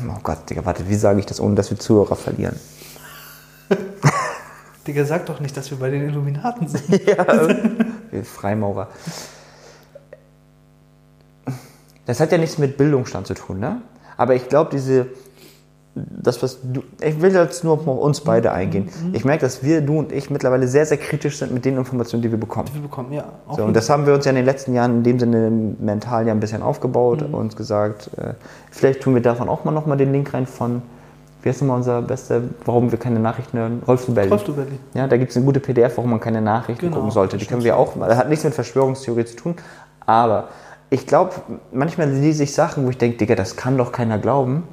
Oh 0.05 0.19
Gott, 0.21 0.49
Digga, 0.49 0.65
warte, 0.65 0.89
wie 0.89 0.95
sage 0.95 1.21
ich 1.21 1.25
das, 1.25 1.39
ohne 1.39 1.55
dass 1.55 1.69
wir 1.69 1.79
Zuhörer 1.79 2.17
verlieren? 2.17 2.59
Digga, 4.87 5.05
sag 5.05 5.25
doch 5.27 5.39
nicht, 5.39 5.55
dass 5.55 5.71
wir 5.71 5.77
bei 5.79 5.89
den 5.89 6.09
Illuminaten 6.09 6.67
sind. 6.67 6.89
Wir 8.11 8.23
Freimaurer. 8.23 8.87
Das 12.07 12.19
hat 12.19 12.31
ja 12.31 12.37
nichts 12.37 12.57
mit 12.57 12.77
Bildungsstand 12.77 13.27
zu 13.27 13.33
tun, 13.33 13.59
ne? 13.59 13.81
Aber 14.15 14.33
ich 14.33 14.49
glaube, 14.49 14.71
diese, 14.71 15.07
das, 15.93 16.41
was 16.41 16.59
du, 16.63 16.81
ich 17.01 17.21
will 17.21 17.33
jetzt 17.33 17.63
nur 17.63 17.73
auf 17.73 17.85
uns 17.85 18.21
beide 18.21 18.51
eingehen. 18.51 18.89
Ich 19.13 19.25
merke, 19.25 19.41
dass 19.41 19.61
wir, 19.61 19.81
du 19.81 19.99
und 19.99 20.11
ich, 20.11 20.29
mittlerweile 20.29 20.67
sehr, 20.67 20.85
sehr 20.85 20.97
kritisch 20.97 21.37
sind 21.37 21.53
mit 21.53 21.65
den 21.65 21.77
Informationen, 21.77 22.23
die 22.23 22.31
wir 22.31 22.39
bekommen. 22.39 22.69
Wir 22.73 22.81
bekommen, 22.81 23.13
ja. 23.13 23.25
So, 23.55 23.63
und 23.63 23.75
das 23.75 23.89
haben 23.89 24.05
wir 24.05 24.13
uns 24.13 24.25
ja 24.25 24.29
in 24.29 24.37
den 24.37 24.45
letzten 24.45 24.73
Jahren 24.73 24.97
in 24.97 25.03
dem 25.03 25.19
Sinne 25.19 25.51
mental 25.51 26.25
ja 26.25 26.33
ein 26.33 26.39
bisschen 26.39 26.61
aufgebaut 26.61 27.21
und 27.21 27.33
uns 27.33 27.55
gesagt, 27.55 28.09
äh, 28.17 28.33
vielleicht 28.71 29.01
tun 29.01 29.13
wir 29.13 29.21
davon 29.21 29.49
auch 29.49 29.65
mal 29.65 29.71
nochmal 29.71 29.97
den 29.97 30.11
Link 30.11 30.33
rein 30.33 30.47
von, 30.47 30.81
wie 31.41 31.49
heißt 31.49 31.61
nochmal 31.61 31.77
unser 31.77 32.01
bester, 32.01 32.41
warum 32.65 32.91
wir 32.91 32.99
keine 32.99 33.19
Nachrichten 33.19 33.57
hören? 33.57 33.83
Rolf 33.87 34.05
Dubelli. 34.05 34.29
Rolf 34.29 34.43
Dubelli. 34.45 34.79
Ja, 34.93 35.07
da 35.07 35.17
gibt 35.17 35.31
es 35.31 35.37
eine 35.37 35.45
gute 35.45 35.59
PDF, 35.59 35.97
warum 35.97 36.11
man 36.11 36.19
keine 36.19 36.41
Nachrichten 36.41 36.85
Genau, 36.85 36.97
gucken 36.97 37.11
sollte. 37.11 37.37
Die 37.37 37.45
können 37.45 37.63
wir 37.63 37.77
auch, 37.77 37.93
das 37.99 38.17
hat 38.17 38.29
nichts 38.29 38.45
mit 38.45 38.53
Verschwörungstheorie 38.53 39.25
zu 39.25 39.35
tun, 39.35 39.55
aber 40.05 40.47
ich 40.89 41.05
glaube, 41.05 41.33
manchmal 41.71 42.09
lese 42.09 42.43
ich 42.43 42.53
Sachen, 42.53 42.85
wo 42.85 42.89
ich 42.89 42.97
denke, 42.97 43.17
Digga, 43.17 43.35
das 43.35 43.55
kann 43.55 43.77
doch 43.77 43.91
keiner 43.91 44.17
glauben. 44.17 44.63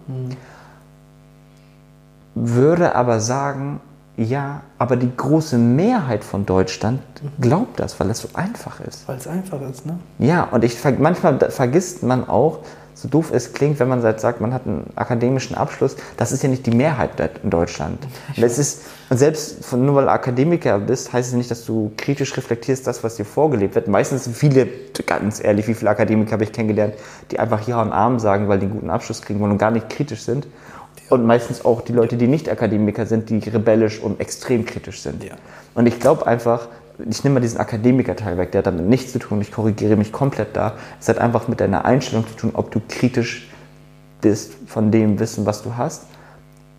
Würde 2.34 2.94
aber 2.94 3.20
sagen, 3.20 3.81
ja, 4.16 4.62
aber 4.78 4.96
die 4.96 5.11
große 5.16 5.58
Mehrheit 5.58 6.22
von 6.22 6.47
Deutschland 6.47 7.00
glaubt 7.40 7.80
das, 7.80 7.99
weil 7.99 8.11
es 8.11 8.21
so 8.21 8.28
einfach 8.35 8.80
ist. 8.80 9.09
Weil 9.09 9.16
es 9.16 9.26
einfach 9.26 9.61
ist, 9.62 9.87
ne? 9.87 9.99
Ja, 10.18 10.44
und 10.44 10.62
ich 10.62 10.76
manchmal 10.99 11.38
vergisst 11.50 12.04
man 12.04 12.28
auch, 12.28 12.61
so 12.94 13.09
doof 13.09 13.33
es 13.33 13.52
klingt, 13.52 13.80
wenn 13.80 13.88
man 13.88 14.00
sagt, 14.00 14.40
man 14.40 14.54
hat 14.54 14.66
einen 14.66 14.87
akademischen 14.94 15.56
Abschluss, 15.56 15.97
das 16.16 16.30
ist 16.30 16.44
ja 16.44 16.49
nicht 16.49 16.64
die 16.64 16.71
Mehrheit 16.71 17.11
in 17.42 17.50
Deutschland. 17.50 17.99
Und 18.37 18.42
ist, 18.44 18.83
und 19.11 19.16
selbst 19.16 19.64
von, 19.64 19.85
nur 19.85 19.97
weil 19.97 20.04
du 20.04 20.12
Akademiker 20.12 20.78
bist, 20.78 21.12
heißt 21.12 21.30
es 21.30 21.35
nicht, 21.35 21.50
dass 21.50 21.64
du 21.64 21.90
kritisch 21.97 22.37
reflektierst, 22.37 22.87
das, 22.87 23.02
was 23.02 23.16
dir 23.16 23.25
vorgelebt 23.25 23.75
wird. 23.75 23.88
Meistens 23.88 24.25
sind 24.25 24.37
viele, 24.37 24.68
ganz 25.06 25.42
ehrlich, 25.42 25.66
wie 25.66 25.75
viele 25.75 25.90
Akademiker 25.90 26.33
habe 26.33 26.44
ich 26.44 26.52
kennengelernt, 26.52 26.94
die 27.33 27.40
einfach 27.40 27.66
Ja 27.66 27.83
und 27.83 27.90
Arm 27.90 28.21
sagen, 28.21 28.49
weil 28.49 28.61
die 28.61 28.66
einen 28.66 28.75
guten 28.75 28.90
Abschluss 28.90 29.23
kriegen 29.23 29.40
wollen 29.40 29.52
und 29.52 29.59
gar 29.59 29.73
nicht 29.73 29.90
kritisch 29.90 30.23
sind. 30.23 30.47
Und 31.11 31.26
meistens 31.26 31.64
auch 31.64 31.82
die 31.82 31.92
Leute, 31.92 32.16
die 32.16 32.26
nicht 32.26 32.49
Akademiker 32.49 33.06
sind, 33.06 33.28
die 33.30 33.38
rebellisch 33.38 34.00
und 34.00 34.20
extrem 34.20 34.64
kritisch 34.64 35.02
sind. 35.02 35.23
Ja. 35.23 35.34
Und 35.75 35.87
ich 35.87 36.00
glaube 36.00 36.26
einfach, 36.26 36.68
ich 37.08 37.25
nehme 37.25 37.34
mal 37.34 37.40
diesen 37.40 37.58
Akademiker-Teil 37.58 38.38
weg, 38.38 38.52
der 38.52 38.61
hat 38.61 38.66
damit 38.66 38.87
nichts 38.87 39.12
zu 39.12 39.18
tun, 39.18 39.40
ich 39.40 39.52
korrigiere 39.52 39.96
mich 39.96 40.12
komplett 40.12 40.56
da. 40.56 40.75
Es 41.00 41.08
hat 41.08 41.18
einfach 41.18 41.49
mit 41.49 41.61
deiner 41.61 41.84
Einstellung 41.84 42.26
zu 42.26 42.34
tun, 42.34 42.50
ob 42.54 42.70
du 42.70 42.80
kritisch 42.88 43.49
bist 44.20 44.54
von 44.66 44.90
dem 44.90 45.18
Wissen, 45.18 45.44
was 45.44 45.62
du 45.62 45.76
hast, 45.76 46.04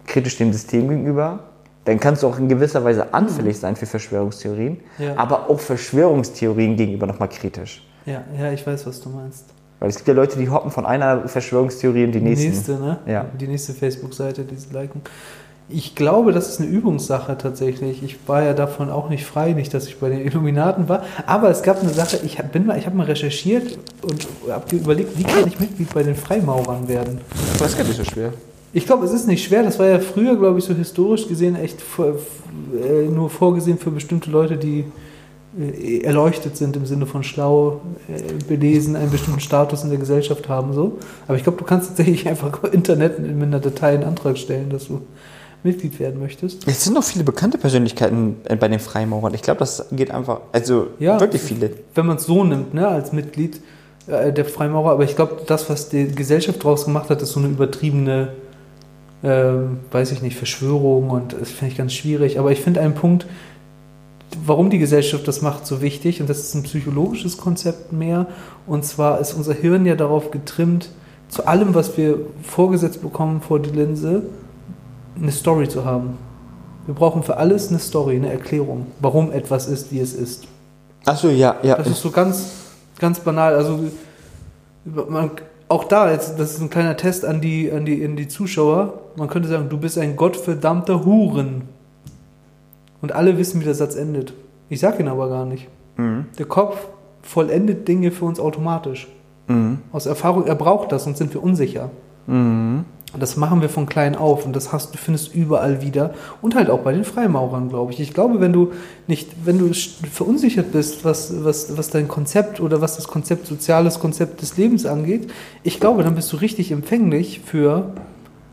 kritisch 0.08 0.38
dem 0.38 0.51
System 0.53 0.89
gegenüber. 0.89 1.39
Dann 1.84 2.00
kannst 2.00 2.24
du 2.24 2.27
auch 2.27 2.39
in 2.39 2.50
gewisser 2.50 2.84
Weise 2.84 3.13
anfällig 3.13 3.60
sein 3.60 3.75
für 3.75 3.86
Verschwörungstheorien, 3.86 4.79
Ja. 4.98 5.17
aber 5.17 5.50
auch 5.50 5.60
Verschwörungstheorien 5.60 6.75
gegenüber 6.77 7.05
nochmal 7.05 7.29
kritisch. 7.29 7.86
Ja, 8.08 8.24
ja, 8.39 8.51
ich 8.51 8.65
weiß, 8.65 8.88
was 8.88 9.01
du 9.01 9.10
meinst. 9.10 9.55
Weil 9.79 9.89
es 9.89 9.96
gibt 9.98 10.08
ja 10.08 10.13
Leute, 10.13 10.38
die 10.39 10.50
hoppen 10.50 10.72
von 10.72 10.86
einer 10.86 11.27
Verschwörungstheorie 11.27 12.03
in 12.03 12.12
die 12.12 12.20
Die 12.20 12.25
nächste. 12.25 12.48
nächste, 12.48 12.72
ne? 12.79 12.98
Ja. 13.05 13.25
Die 13.39 13.48
nächste 13.48 13.74
Facebook-Seite, 13.74 14.44
die 14.44 14.55
sie 14.55 14.74
liken. 14.74 15.01
Ich 15.67 15.96
glaube, 15.96 16.32
das 16.32 16.48
ist 16.48 16.62
eine 16.62 16.70
Übungssache 16.70 17.38
tatsächlich. 17.39 18.03
Ich 18.03 18.17
war 18.27 18.44
ja 18.44 18.53
davon 18.53 18.91
auch 18.91 19.10
nicht 19.10 19.25
frei, 19.25 19.53
nicht, 19.53 19.74
dass 19.74 19.88
ich 19.88 19.98
bei 20.00 20.10
den 20.10 20.20
Illuminaten 20.24 20.88
war. 20.88 21.03
Aber 21.25 21.50
es 21.50 21.63
gab 21.63 21.82
eine 21.82 21.89
Sache, 21.89 22.20
ich 22.24 22.38
bin 22.51 22.67
mal, 22.67 22.77
ich 22.77 22.86
habe 22.86 22.96
mal 22.96 23.08
recherchiert 23.08 23.77
und 24.03 24.27
habe 24.48 24.75
überlegt, 24.75 25.17
wie 25.17 25.24
kann 25.24 25.48
ich 25.48 25.60
Mitglied 25.60 25.91
bei 25.91 26.03
den 26.03 26.15
Freimaurern 26.15 26.88
werden? 26.88 27.20
Das 27.58 27.72
ist 27.72 27.77
gar 27.77 27.84
nicht 27.84 27.98
so 27.98 28.03
schwer. 28.03 28.32
Ich 28.74 28.86
glaube, 28.86 29.05
es 29.05 29.12
ist 29.12 29.27
nicht 29.27 29.44
schwer. 29.44 29.63
Das 29.63 29.79
war 29.79 29.88
ja 29.88 30.00
früher, 30.00 30.36
glaube 30.36 30.60
ich, 30.60 30.65
so 30.65 30.74
historisch 30.75 31.27
gesehen 31.27 31.55
echt 31.55 31.82
vor, 31.82 32.13
äh, 32.84 33.08
nur 33.08 33.29
vorgesehen 33.32 33.79
für 33.79 33.89
bestimmte 33.89 34.29
Leute, 34.29 34.58
die 34.58 34.86
erleuchtet 36.04 36.58
sind 36.58 36.76
im 36.76 36.86
Sinne 36.86 37.06
von 37.06 37.24
schlau, 37.24 37.82
äh, 38.10 38.22
belesen, 38.48 38.96
einen 38.96 39.10
bestimmten 39.12 39.40
Status 39.40 39.84
in 39.84 39.90
der 39.90 40.00
Gesellschaft 40.00 40.50
haben. 40.50 40.74
so. 40.74 40.98
Aber 41.28 41.38
ich 41.38 41.44
glaube, 41.44 41.58
du 41.60 41.64
kannst 41.64 41.88
tatsächlich 41.90 42.28
einfach 42.28 42.64
im 42.64 42.74
Internet 42.74 43.20
mit 43.20 43.44
einer 43.44 43.60
Datei 43.60 43.94
einen 43.94 44.04
Antrag 44.04 44.38
stellen, 44.38 44.70
dass 44.70 44.88
du 44.88 45.02
Mitglied 45.64 45.98
werden 46.00 46.20
möchtest. 46.20 46.68
Es 46.68 46.84
sind 46.84 46.94
noch 46.94 47.04
viele 47.04 47.24
bekannte 47.24 47.58
Persönlichkeiten 47.58 48.36
äh, 48.44 48.56
bei 48.56 48.68
den 48.68 48.80
Freimaurern. 48.80 49.34
Ich 49.34 49.42
glaube, 49.42 49.60
das 49.60 49.86
geht 49.92 50.12
einfach, 50.12 50.42
also 50.52 50.88
Ja. 51.00 51.20
wirklich 51.20 51.42
viele. 51.42 51.72
Wenn 51.96 52.06
man 52.06 52.18
es 52.18 52.26
so 52.26 52.44
nimmt, 52.44 52.74
ne, 52.74 52.88
als 52.88 53.14
Mitglied 53.14 53.62
äh, 54.08 54.32
der 54.34 54.46
Freimaurer. 54.46 54.92
Aber 54.92 55.04
ich 55.06 55.16
glaube, 55.16 55.38
das, 55.48 55.70
was 55.70 55.90
die 55.90 56.08
Gesellschaft 56.10 56.60
daraus 56.64 56.86
gemacht 56.86 57.10
hat, 57.10 57.22
ist 57.22 57.32
so 57.32 57.40
eine 57.40 57.50
übertriebene, 57.50 58.34
ähm, 59.24 59.80
weiß 59.92 60.12
ich 60.12 60.22
nicht, 60.22 60.36
Verschwörung 60.38 61.10
und 61.10 61.34
das 61.40 61.50
finde 61.50 61.72
ich 61.72 61.78
ganz 61.78 61.94
schwierig. 61.94 62.38
Aber 62.38 62.52
ich 62.52 62.60
finde 62.62 62.82
einen 62.82 62.94
Punkt, 62.94 63.26
warum 64.46 64.70
die 64.70 64.80
Gesellschaft 64.80 65.27
das 65.27 65.42
macht, 65.42 65.65
so 65.65 65.82
wichtig. 65.82 66.22
Und 66.22 66.30
das 66.30 66.39
ist 66.39 66.54
ein 66.56 66.63
psychologisches 66.63 67.38
Konzept 67.38 67.94
mehr. 67.94 68.27
Und 68.68 68.86
zwar 68.86 69.20
ist 69.20 69.34
unser 69.34 69.54
Hirn 69.54 69.86
ja 69.86 69.96
darauf 69.96 70.32
getrimmt, 70.32 70.89
zu 71.30 71.48
allem, 71.48 71.74
was 71.74 71.98
wir 71.98 72.20
vorgesetzt 72.44 73.01
bekommen 73.01 73.42
vor 73.42 73.60
die 73.60 73.72
Linse, 73.72 74.24
eine 75.20 75.32
Story 75.32 75.68
zu 75.68 75.86
haben. 75.86 76.18
Wir 76.86 76.94
brauchen 76.94 77.24
für 77.24 77.38
alles 77.38 77.70
eine 77.70 77.80
Story, 77.80 78.15
eine 78.15 78.32
Erklärung, 78.32 78.88
warum 79.00 79.32
etwas 79.32 79.68
ist, 79.68 79.92
wie 79.92 80.00
es 80.00 80.13
ist. 80.13 80.48
Achso, 81.06 81.30
ja, 81.30 81.56
ja. 81.63 81.75
Das 81.75 81.88
ist 81.88 82.01
so 82.01 82.12
ganz, 82.12 82.48
ganz 83.00 83.20
banal. 83.20 83.56
Also 83.56 83.80
man, 84.86 85.32
auch 85.68 85.84
da, 85.86 86.12
jetzt, 86.12 86.39
das 86.39 86.54
ist 86.54 86.62
ein 86.62 86.70
kleiner 86.70 86.96
Test 86.96 87.25
an 87.25 87.42
die, 87.42 87.72
an, 87.72 87.86
die, 87.86 88.04
an 88.06 88.15
die 88.15 88.27
Zuschauer. 88.27 89.01
Man 89.15 89.27
könnte 89.27 89.50
sagen, 89.50 89.68
du 89.70 89.77
bist 89.77 89.98
ein 89.98 90.15
gottverdammter 90.15 91.06
Huren. 91.06 91.63
Und 93.06 93.12
alle 93.12 93.38
wissen, 93.38 93.62
wie 93.62 93.66
der 93.66 93.76
Satz 93.76 93.96
endet. 93.96 94.34
Ich 94.68 94.80
sag 94.80 95.00
ihn 95.00 95.08
aber 95.08 95.30
gar 95.30 95.46
nicht. 95.46 95.68
Mhm. 95.96 96.26
Der 96.40 96.48
Kopf 96.48 96.88
vollendet 97.22 97.88
Dinge 97.88 98.10
für 98.10 98.26
uns 98.26 98.40
automatisch. 98.40 99.08
Mhm. 99.48 99.78
Aus 99.92 100.08
Erfahrung, 100.08 100.48
er 100.48 100.56
braucht 100.56 100.92
das, 100.92 101.04
sonst 101.04 101.20
sind 101.20 101.32
wir 101.32 101.44
unsicher. 101.44 101.92
Mhm. 102.26 102.86
Und 103.14 103.22
das 103.22 103.38
machen 103.38 103.62
wir 103.62 103.70
von 103.70 103.86
klein 103.86 104.16
auf 104.16 104.44
und 104.48 104.56
das 104.56 104.74
hast 104.74 104.96
du 104.96 104.98
findest 104.98 105.36
überall 105.36 105.84
wieder 105.84 106.16
und 106.42 106.56
halt 106.56 106.72
auch 106.72 106.80
bei 106.80 106.94
den 106.94 107.04
Freimaurern, 107.04 107.70
glaube 107.70 107.94
ich. 107.94 108.00
Ich 108.00 108.12
glaube, 108.12 108.42
wenn 108.42 108.54
du 108.54 108.72
nicht, 109.06 109.46
wenn 109.46 109.60
du 109.60 109.70
verunsichert 110.12 110.72
bist, 110.72 111.06
was, 111.06 111.46
was, 111.46 111.78
was 111.78 111.92
dein 111.92 112.08
Konzept 112.08 112.60
oder 112.60 112.82
was 112.82 112.96
das 112.96 113.08
Konzept, 113.08 113.46
soziales 113.46 114.00
Konzept 114.00 114.42
des 114.42 114.58
Lebens 114.58 114.88
angeht, 114.88 115.32
ich 115.62 115.80
glaube, 115.80 116.02
dann 116.02 116.16
bist 116.16 116.34
du 116.34 116.38
richtig 116.38 116.72
empfänglich 116.72 117.42
für 117.46 117.94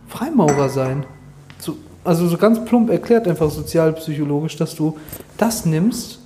Freimaurer 0.09 0.69
sein. 0.69 1.07
So, 2.05 2.09
also 2.09 2.29
so 2.29 2.37
ganz 2.37 2.65
plump 2.65 2.91
erklärt 2.91 3.29
einfach 3.29 3.51
sozialpsychologisch, 3.51 4.57
dass 4.57 4.75
du 4.75 4.99
das 5.37 5.65
nimmst 5.65 6.19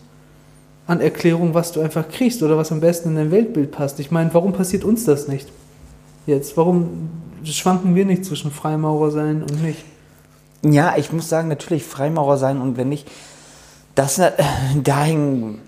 an 0.86 1.00
Erklärung, 1.00 1.54
was 1.54 1.72
du 1.72 1.80
einfach 1.80 2.08
kriegst 2.08 2.42
oder 2.42 2.56
was 2.56 2.70
am 2.72 2.80
besten 2.80 3.10
in 3.10 3.16
dein 3.16 3.30
Weltbild 3.30 3.72
passt. 3.72 3.98
Ich 4.00 4.10
meine, 4.10 4.32
warum 4.34 4.52
passiert 4.52 4.84
uns 4.84 5.04
das 5.04 5.28
nicht? 5.28 5.48
Jetzt, 6.26 6.56
warum 6.56 7.10
schwanken 7.44 7.94
wir 7.94 8.04
nicht 8.04 8.24
zwischen 8.24 8.50
Freimaurer 8.50 9.10
sein 9.10 9.42
und 9.42 9.62
nicht? 9.62 9.84
Ja, 10.62 10.94
ich 10.96 11.12
muss 11.12 11.28
sagen, 11.28 11.48
natürlich 11.48 11.84
Freimaurer 11.84 12.38
sein 12.38 12.60
und 12.60 12.76
wenn 12.76 12.88
nicht, 12.88 13.08
das 13.94 14.18
äh, 14.18 14.32
dahin, 14.82 15.58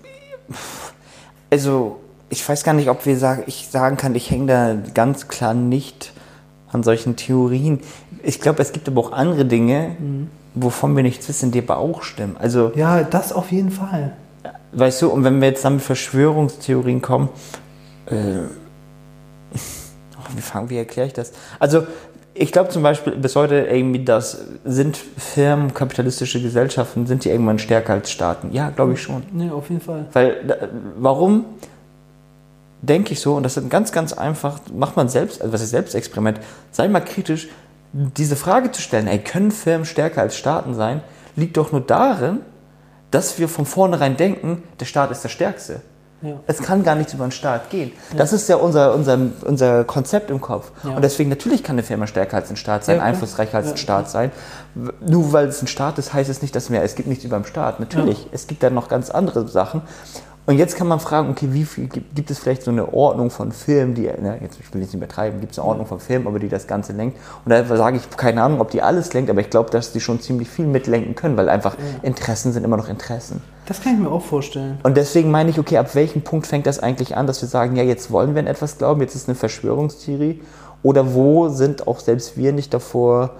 also 1.49 1.99
ich 2.29 2.47
weiß 2.47 2.63
gar 2.63 2.73
nicht, 2.73 2.89
ob 2.89 3.05
wir 3.05 3.17
sagen, 3.17 3.43
ich 3.47 3.67
sagen 3.69 3.97
kann, 3.97 4.15
ich 4.15 4.29
hänge 4.29 4.47
da 4.47 4.75
ganz 4.93 5.27
klar 5.27 5.53
nicht 5.53 6.13
an 6.71 6.83
solchen 6.83 7.15
Theorien. 7.15 7.79
Ich 8.23 8.41
glaube, 8.41 8.61
es 8.61 8.71
gibt 8.71 8.87
aber 8.87 9.01
auch 9.01 9.11
andere 9.11 9.45
Dinge, 9.45 9.95
wovon 10.53 10.95
wir 10.95 11.03
nichts 11.03 11.27
wissen, 11.29 11.51
die 11.51 11.59
aber 11.59 11.77
auch 11.77 12.03
stimmen. 12.03 12.35
Also, 12.39 12.71
Ja, 12.75 13.03
das 13.03 13.33
auf 13.33 13.51
jeden 13.51 13.71
Fall. 13.71 14.13
weißt 14.71 15.01
du, 15.01 15.09
und 15.09 15.23
wenn 15.23 15.39
wir 15.41 15.47
jetzt 15.49 15.65
dann 15.65 15.75
mit 15.75 15.83
Verschwörungstheorien 15.83 17.01
kommen, 17.01 17.29
äh, 18.07 18.13
oh, 19.53 19.55
wie, 20.35 20.41
fangen, 20.41 20.69
wie 20.69 20.77
erkläre 20.77 21.07
ich 21.07 21.13
das? 21.13 21.31
Also, 21.59 21.83
ich 22.35 22.51
glaube 22.53 22.69
zum 22.69 22.83
Beispiel 22.83 23.15
bis 23.17 23.35
heute 23.35 23.55
irgendwie, 23.69 24.05
dass 24.05 24.45
sind 24.63 24.95
Firmen, 24.95 25.73
kapitalistische 25.73 26.41
Gesellschaften, 26.41 27.05
sind 27.05 27.25
die 27.25 27.29
irgendwann 27.29 27.59
stärker 27.59 27.93
als 27.93 28.11
Staaten? 28.11 28.51
Ja, 28.53 28.69
glaube 28.69 28.93
ich 28.93 29.01
schon. 29.01 29.23
Nee, 29.33 29.49
auf 29.49 29.69
jeden 29.69 29.81
Fall. 29.81 30.05
Weil, 30.13 30.69
warum 30.97 31.45
denke 32.81 33.13
ich 33.13 33.19
so, 33.19 33.35
und 33.35 33.43
das 33.43 33.57
ist 33.57 33.69
ganz, 33.69 33.91
ganz 33.91 34.13
einfach, 34.13 34.59
macht 34.73 34.95
man 34.95 35.09
selbst, 35.09 35.41
also 35.41 35.53
was 35.53 35.61
ist 35.61 35.71
Selbstexperiment, 35.71 36.39
sei 36.71 36.87
mal 36.87 37.01
kritisch, 37.01 37.49
diese 37.91 38.35
Frage 38.35 38.71
zu 38.71 38.81
stellen, 38.81 39.07
ey, 39.07 39.19
können 39.19 39.51
Firmen 39.51 39.85
stärker 39.85 40.21
als 40.21 40.35
Staaten 40.37 40.73
sein, 40.73 41.01
liegt 41.35 41.57
doch 41.57 41.71
nur 41.71 41.81
darin, 41.81 42.39
dass 43.11 43.39
wir 43.39 43.49
von 43.49 43.65
vornherein 43.65 44.17
denken, 44.17 44.63
der 44.79 44.85
Staat 44.85 45.11
ist 45.11 45.23
der 45.23 45.29
Stärkste. 45.29 45.81
Ja. 46.21 46.33
Es 46.47 46.61
kann 46.61 46.83
gar 46.83 46.95
nichts 46.95 47.13
über 47.13 47.25
den 47.25 47.31
Staat 47.31 47.69
gehen. 47.69 47.93
Das 48.17 48.33
ist 48.33 48.49
ja 48.49 48.57
unser, 48.57 48.93
unser, 48.93 49.17
unser 49.45 49.85
Konzept 49.85 50.29
im 50.29 50.41
Kopf. 50.41 50.69
Ja. 50.83 50.91
Und 50.91 51.01
deswegen, 51.01 51.29
natürlich 51.29 51.63
kann 51.63 51.75
eine 51.75 51.83
Firma 51.83 52.07
stärker 52.07 52.35
als 52.35 52.49
ein 52.49 52.57
Staat 52.57 52.83
sein, 52.83 52.97
Ja, 52.97 53.03
einflussreicher 53.03 53.57
als 53.57 53.67
Ja. 53.67 53.71
ein 53.73 53.77
Staat 53.77 54.09
sein. 54.09 54.31
Nur 54.99 55.31
weil 55.31 55.47
es 55.47 55.61
ein 55.61 55.67
Staat 55.67 55.97
ist, 55.97 56.13
heißt 56.13 56.29
es 56.29 56.41
nicht, 56.41 56.53
dass 56.55 56.69
mehr, 56.69 56.83
es 56.83 56.95
gibt 56.95 57.07
nichts 57.07 57.23
über 57.23 57.37
dem 57.37 57.45
Staat. 57.45 57.79
Natürlich, 57.79 58.27
es 58.33 58.47
gibt 58.47 58.61
da 58.63 58.69
noch 58.69 58.89
ganz 58.89 59.09
andere 59.09 59.47
Sachen. 59.47 59.81
Und 60.49 60.57
jetzt 60.57 60.75
kann 60.75 60.87
man 60.87 60.99
fragen, 60.99 61.29
okay, 61.29 61.49
wie 61.51 61.63
viel 61.63 61.85
gibt, 61.85 62.31
es 62.31 62.39
vielleicht 62.39 62.63
so 62.63 62.71
eine 62.71 62.91
Ordnung 62.91 63.29
von 63.29 63.51
Filmen, 63.51 63.93
die, 63.93 64.07
ne, 64.07 64.39
jetzt 64.41 64.59
ich 64.59 64.73
will 64.73 64.81
jetzt 64.81 64.93
nicht 64.93 64.95
übertreiben, 64.95 65.41
gibt 65.41 65.51
es 65.51 65.59
eine 65.59 65.67
Ordnung 65.67 65.85
von 65.85 65.99
Filmen, 65.99 66.25
aber 66.25 66.39
die 66.39 66.49
das 66.49 66.65
Ganze 66.65 66.91
lenkt. 66.91 67.19
Und 67.45 67.51
da 67.51 67.63
sage 67.63 67.97
ich, 67.97 68.17
keine 68.17 68.41
Ahnung, 68.41 68.59
ob 68.59 68.71
die 68.71 68.81
alles 68.81 69.13
lenkt, 69.13 69.29
aber 69.29 69.41
ich 69.41 69.51
glaube, 69.51 69.69
dass 69.69 69.91
die 69.91 69.99
schon 69.99 70.19
ziemlich 70.21 70.49
viel 70.49 70.65
mitlenken 70.65 71.13
können, 71.13 71.37
weil 71.37 71.49
einfach 71.49 71.77
Interessen 72.01 72.51
sind 72.51 72.63
immer 72.63 72.77
noch 72.77 72.89
Interessen. 72.89 73.43
Das 73.67 73.83
kann 73.83 73.93
ich 73.93 73.99
mir 73.99 74.09
auch 74.09 74.23
vorstellen. 74.23 74.79
Und 74.81 74.97
deswegen 74.97 75.29
meine 75.29 75.51
ich, 75.51 75.59
okay, 75.59 75.77
ab 75.77 75.93
welchem 75.93 76.23
Punkt 76.23 76.47
fängt 76.47 76.65
das 76.65 76.79
eigentlich 76.79 77.15
an, 77.15 77.27
dass 77.27 77.43
wir 77.43 77.47
sagen, 77.47 77.75
ja, 77.75 77.83
jetzt 77.83 78.09
wollen 78.09 78.33
wir 78.33 78.41
an 78.41 78.47
etwas 78.47 78.79
glauben, 78.79 79.01
jetzt 79.01 79.13
ist 79.13 79.29
eine 79.29 79.35
Verschwörungstheorie? 79.35 80.41
Oder 80.81 81.13
wo 81.13 81.49
sind 81.49 81.87
auch 81.87 81.99
selbst 81.99 82.37
wir 82.37 82.53
nicht 82.53 82.73
davor 82.73 83.35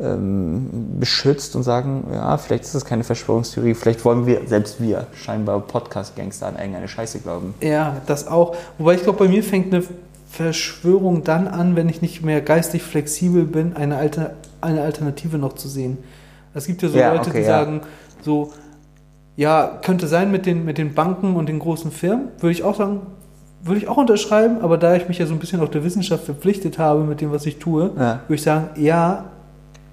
ähm, 0.00 0.68
beschützt 0.98 1.54
und 1.56 1.62
sagen, 1.62 2.08
ja, 2.12 2.36
vielleicht 2.36 2.64
ist 2.64 2.74
es 2.74 2.84
keine 2.84 3.04
Verschwörungstheorie, 3.04 3.74
vielleicht 3.74 4.04
wollen 4.04 4.26
wir, 4.26 4.40
selbst 4.46 4.80
wir, 4.80 5.06
scheinbar 5.14 5.60
Podcast-Gangster 5.60 6.46
an 6.48 6.56
irgendeine 6.56 6.88
Scheiße 6.88 7.20
glauben. 7.20 7.54
Ja, 7.60 7.96
das 8.06 8.26
auch. 8.26 8.56
Wobei 8.78 8.94
ich 8.94 9.02
glaube, 9.02 9.18
bei 9.18 9.28
mir 9.28 9.44
fängt 9.44 9.72
eine 9.72 9.84
Verschwörung 10.28 11.22
dann 11.22 11.46
an, 11.46 11.76
wenn 11.76 11.88
ich 11.88 12.02
nicht 12.02 12.24
mehr 12.24 12.40
geistig 12.40 12.82
flexibel 12.82 13.44
bin, 13.44 13.76
eine, 13.76 13.96
Alter, 13.96 14.32
eine 14.60 14.82
Alternative 14.82 15.38
noch 15.38 15.52
zu 15.52 15.68
sehen. 15.68 15.98
Es 16.54 16.66
gibt 16.66 16.82
ja 16.82 16.88
so 16.88 16.98
Ja, 16.98 17.12
Leute, 17.12 17.30
okay, 17.30 17.40
die 17.40 17.46
ja. 17.46 17.58
sagen, 17.60 17.80
so, 18.22 18.52
ja, 19.36 19.78
könnte 19.82 20.08
sein 20.08 20.32
mit 20.32 20.44
den, 20.46 20.64
mit 20.64 20.76
den 20.78 20.94
Banken 20.94 21.36
und 21.36 21.48
den 21.48 21.60
großen 21.60 21.92
Firmen, 21.92 22.28
würde 22.40 22.52
ich 22.52 22.64
auch 22.64 22.76
sagen, 22.76 23.02
würde 23.62 23.78
ich 23.78 23.88
auch 23.88 23.96
unterschreiben, 23.96 24.60
aber 24.60 24.76
da 24.76 24.94
ich 24.96 25.08
mich 25.08 25.18
ja 25.18 25.26
so 25.26 25.32
ein 25.32 25.38
bisschen 25.38 25.60
auch 25.60 25.68
der 25.68 25.84
Wissenschaft 25.84 26.24
verpflichtet 26.24 26.78
habe 26.78 27.04
mit 27.04 27.20
dem, 27.20 27.30
was 27.32 27.46
ich 27.46 27.58
tue, 27.58 27.92
Ja. 27.96 28.20
würde 28.26 28.34
ich 28.34 28.42
sagen, 28.42 28.68
ja, 28.76 29.26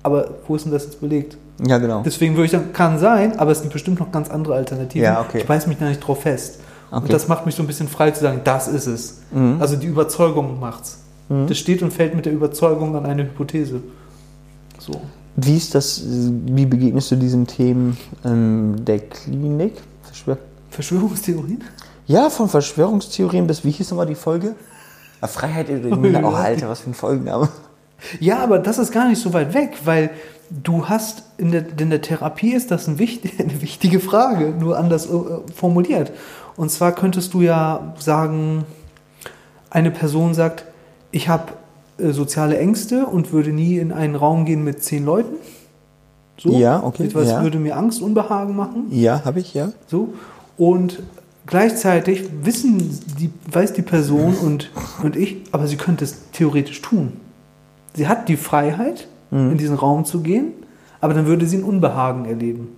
aber 0.03 0.29
wo 0.47 0.55
ist 0.55 0.65
denn 0.65 0.71
das 0.71 0.85
jetzt 0.85 0.99
belegt? 0.99 1.37
Ja, 1.65 1.77
genau. 1.77 2.01
Deswegen 2.03 2.35
würde 2.35 2.45
ich 2.45 2.51
sagen, 2.51 2.73
kann 2.73 2.97
sein, 2.97 3.37
aber 3.37 3.51
es 3.51 3.61
gibt 3.61 3.73
bestimmt 3.73 3.99
noch 3.99 4.11
ganz 4.11 4.29
andere 4.29 4.55
Alternativen. 4.55 5.03
Ja, 5.03 5.21
okay. 5.21 5.39
Ich 5.39 5.45
beiß 5.45 5.67
mich 5.67 5.77
da 5.77 5.87
nicht 5.87 5.99
drauf 5.99 6.21
fest. 6.21 6.59
Okay. 6.89 7.03
Und 7.03 7.13
das 7.13 7.27
macht 7.27 7.45
mich 7.45 7.55
so 7.55 7.63
ein 7.63 7.67
bisschen 7.67 7.87
frei 7.87 8.11
zu 8.11 8.21
sagen, 8.21 8.41
das 8.43 8.67
ist 8.67 8.87
es. 8.87 9.19
Mhm. 9.31 9.57
Also 9.59 9.75
die 9.75 9.87
Überzeugung 9.87 10.59
macht's. 10.59 10.97
Das 11.47 11.57
steht 11.57 11.81
und 11.81 11.93
fällt 11.93 12.13
mit 12.13 12.25
der 12.25 12.33
Überzeugung 12.33 12.93
an 12.97 13.05
eine 13.05 13.23
Hypothese. 13.23 13.79
So. 14.79 14.99
Wie 15.37 15.55
ist 15.55 15.73
das, 15.73 16.03
wie 16.05 16.65
begegnest 16.65 17.11
du 17.11 17.15
diesen 17.15 17.47
Themen 17.47 17.97
ähm, 18.25 18.83
der 18.83 18.99
Klinik? 18.99 19.75
Verschwör 20.03 20.37
Verschwörungstheorien? 20.69 21.63
ja, 22.07 22.29
von 22.29 22.49
Verschwörungstheorien 22.49 23.47
bis, 23.47 23.63
wie 23.63 23.71
hieß 23.71 23.91
nochmal 23.91 24.07
die 24.07 24.15
Folge? 24.15 24.55
Ah, 25.21 25.27
Freiheit, 25.27 25.67
oh 25.91 26.27
Alter, 26.29 26.67
was 26.67 26.81
für 26.81 26.89
ein 26.89 26.93
Folgenname. 26.93 27.47
Ja, 28.19 28.39
aber 28.39 28.59
das 28.59 28.77
ist 28.77 28.91
gar 28.91 29.07
nicht 29.07 29.21
so 29.21 29.33
weit 29.33 29.53
weg, 29.53 29.79
weil 29.85 30.09
du 30.49 30.89
hast 30.89 31.23
in 31.37 31.51
der, 31.51 31.65
in 31.79 31.89
der 31.89 32.01
Therapie 32.01 32.53
ist 32.53 32.71
das 32.71 32.87
ein 32.87 32.99
wichtig, 32.99 33.33
eine 33.39 33.61
wichtige 33.61 33.99
Frage, 33.99 34.53
nur 34.57 34.77
anders 34.77 35.07
äh, 35.07 35.09
formuliert. 35.55 36.11
Und 36.57 36.69
zwar 36.71 36.93
könntest 36.93 37.33
du 37.33 37.41
ja 37.41 37.93
sagen, 37.97 38.65
eine 39.69 39.91
Person 39.91 40.33
sagt, 40.33 40.65
ich 41.11 41.29
habe 41.29 41.53
äh, 41.97 42.11
soziale 42.11 42.57
Ängste 42.57 43.05
und 43.05 43.31
würde 43.31 43.51
nie 43.51 43.77
in 43.77 43.91
einen 43.91 44.15
Raum 44.15 44.45
gehen 44.45 44.63
mit 44.63 44.83
zehn 44.83 45.05
Leuten. 45.05 45.35
So. 46.37 46.57
Ja, 46.57 46.83
okay, 46.83 47.05
Etwas 47.05 47.29
ja. 47.29 47.43
würde 47.43 47.59
mir 47.59 47.77
Angst, 47.77 48.01
Unbehagen 48.01 48.55
machen. 48.55 48.87
Ja, 48.89 49.23
habe 49.25 49.39
ich, 49.39 49.53
ja. 49.53 49.71
So. 49.87 50.13
Und 50.57 50.99
gleichzeitig 51.45 52.23
wissen 52.43 52.99
die, 53.19 53.31
weiß 53.51 53.73
die 53.73 53.83
Person 53.83 54.35
und, 54.35 54.71
und 55.03 55.15
ich, 55.15 55.37
aber 55.51 55.67
sie 55.67 55.77
könnte 55.77 56.03
es 56.03 56.31
theoretisch 56.31 56.81
tun. 56.81 57.13
Sie 57.93 58.07
hat 58.07 58.29
die 58.29 58.37
Freiheit, 58.37 59.07
in 59.31 59.57
diesen 59.57 59.75
Raum 59.75 60.03
zu 60.03 60.21
gehen, 60.21 60.51
aber 60.99 61.13
dann 61.13 61.25
würde 61.25 61.45
sie 61.45 61.57
ein 61.57 61.63
Unbehagen 61.63 62.25
erleben. 62.25 62.69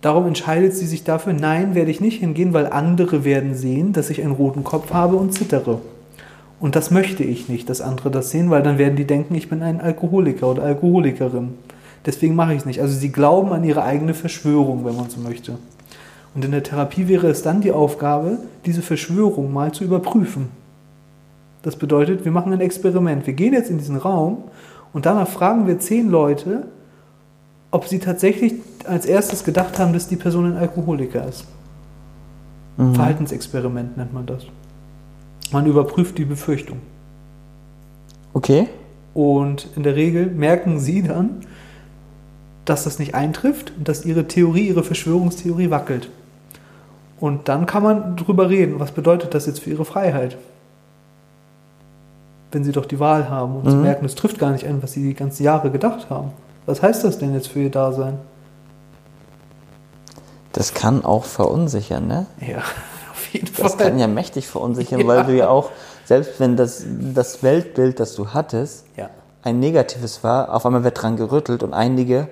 Darum 0.00 0.26
entscheidet 0.26 0.76
sie 0.76 0.86
sich 0.86 1.02
dafür, 1.02 1.32
nein, 1.32 1.74
werde 1.74 1.90
ich 1.90 2.00
nicht 2.00 2.20
hingehen, 2.20 2.52
weil 2.52 2.68
andere 2.68 3.24
werden 3.24 3.54
sehen, 3.54 3.92
dass 3.92 4.10
ich 4.10 4.22
einen 4.22 4.32
roten 4.32 4.62
Kopf 4.62 4.92
habe 4.92 5.16
und 5.16 5.32
zittere. 5.32 5.80
Und 6.60 6.76
das 6.76 6.90
möchte 6.90 7.24
ich 7.24 7.48
nicht, 7.48 7.68
dass 7.68 7.80
andere 7.80 8.10
das 8.10 8.30
sehen, 8.30 8.50
weil 8.50 8.62
dann 8.62 8.78
werden 8.78 8.96
die 8.96 9.06
denken, 9.06 9.34
ich 9.34 9.48
bin 9.48 9.62
ein 9.62 9.80
Alkoholiker 9.80 10.48
oder 10.48 10.62
Alkoholikerin. 10.62 11.54
Deswegen 12.06 12.36
mache 12.36 12.52
ich 12.52 12.60
es 12.60 12.66
nicht. 12.66 12.80
Also 12.80 12.94
sie 12.94 13.10
glauben 13.10 13.52
an 13.52 13.64
ihre 13.64 13.82
eigene 13.82 14.14
Verschwörung, 14.14 14.84
wenn 14.84 14.96
man 14.96 15.10
so 15.10 15.20
möchte. 15.20 15.58
Und 16.34 16.44
in 16.44 16.52
der 16.52 16.62
Therapie 16.62 17.08
wäre 17.08 17.28
es 17.28 17.42
dann 17.42 17.60
die 17.60 17.72
Aufgabe, 17.72 18.38
diese 18.64 18.82
Verschwörung 18.82 19.52
mal 19.52 19.72
zu 19.72 19.84
überprüfen. 19.84 20.48
Das 21.66 21.74
bedeutet, 21.74 22.24
wir 22.24 22.30
machen 22.30 22.52
ein 22.52 22.60
Experiment. 22.60 23.26
Wir 23.26 23.34
gehen 23.34 23.52
jetzt 23.52 23.70
in 23.70 23.78
diesen 23.78 23.96
Raum 23.96 24.44
und 24.92 25.04
danach 25.04 25.26
fragen 25.26 25.66
wir 25.66 25.80
zehn 25.80 26.08
Leute, 26.08 26.68
ob 27.72 27.88
sie 27.88 27.98
tatsächlich 27.98 28.54
als 28.86 29.04
erstes 29.04 29.42
gedacht 29.42 29.80
haben, 29.80 29.92
dass 29.92 30.06
die 30.06 30.14
Person 30.14 30.52
ein 30.52 30.58
Alkoholiker 30.58 31.26
ist. 31.26 31.44
Mhm. 32.76 32.94
Verhaltensexperiment 32.94 33.96
nennt 33.96 34.14
man 34.14 34.26
das. 34.26 34.46
Man 35.50 35.66
überprüft 35.66 36.16
die 36.18 36.24
Befürchtung. 36.24 36.78
Okay. 38.32 38.68
Und 39.12 39.66
in 39.74 39.82
der 39.82 39.96
Regel 39.96 40.26
merken 40.26 40.78
sie 40.78 41.02
dann, 41.02 41.40
dass 42.64 42.84
das 42.84 43.00
nicht 43.00 43.16
eintrifft 43.16 43.72
und 43.76 43.88
dass 43.88 44.04
ihre 44.04 44.28
Theorie, 44.28 44.68
ihre 44.68 44.84
Verschwörungstheorie 44.84 45.70
wackelt. 45.70 46.10
Und 47.18 47.48
dann 47.48 47.66
kann 47.66 47.82
man 47.82 48.14
drüber 48.14 48.50
reden, 48.50 48.78
was 48.78 48.92
bedeutet 48.92 49.34
das 49.34 49.46
jetzt 49.46 49.58
für 49.58 49.70
ihre 49.70 49.84
Freiheit? 49.84 50.38
Wenn 52.52 52.64
sie 52.64 52.72
doch 52.72 52.86
die 52.86 53.00
Wahl 53.00 53.28
haben 53.28 53.56
und 53.56 53.68
sie 53.70 53.76
Mhm. 53.76 53.82
merken, 53.82 54.04
es 54.06 54.14
trifft 54.14 54.38
gar 54.38 54.50
nicht 54.50 54.64
ein, 54.66 54.82
was 54.82 54.92
sie 54.92 55.02
die 55.02 55.14
ganzen 55.14 55.42
Jahre 55.42 55.70
gedacht 55.70 56.08
haben. 56.10 56.32
Was 56.64 56.82
heißt 56.82 57.04
das 57.04 57.18
denn 57.18 57.34
jetzt 57.34 57.48
für 57.48 57.60
ihr 57.60 57.70
Dasein? 57.70 58.18
Das 60.52 60.72
kann 60.74 61.04
auch 61.04 61.24
verunsichern, 61.24 62.06
ne? 62.06 62.26
Ja, 62.40 62.58
auf 63.12 63.28
jeden 63.32 63.48
Das 63.56 63.74
Fall. 63.74 63.88
kann 63.90 63.98
ja 63.98 64.06
mächtig 64.06 64.46
verunsichern, 64.48 65.00
Ja. 65.00 65.06
weil 65.06 65.24
du 65.24 65.36
ja 65.36 65.48
auch, 65.48 65.70
selbst 66.04 66.40
wenn 66.40 66.56
das, 66.56 66.84
das 67.14 67.42
Weltbild, 67.42 68.00
das 68.00 68.14
du 68.14 68.28
hattest, 68.28 68.86
ja. 68.96 69.10
ein 69.42 69.60
negatives 69.60 70.24
war, 70.24 70.54
auf 70.54 70.64
einmal 70.64 70.84
wird 70.84 71.02
dran 71.02 71.16
gerüttelt 71.16 71.62
und 71.62 71.74
einige 71.74 72.28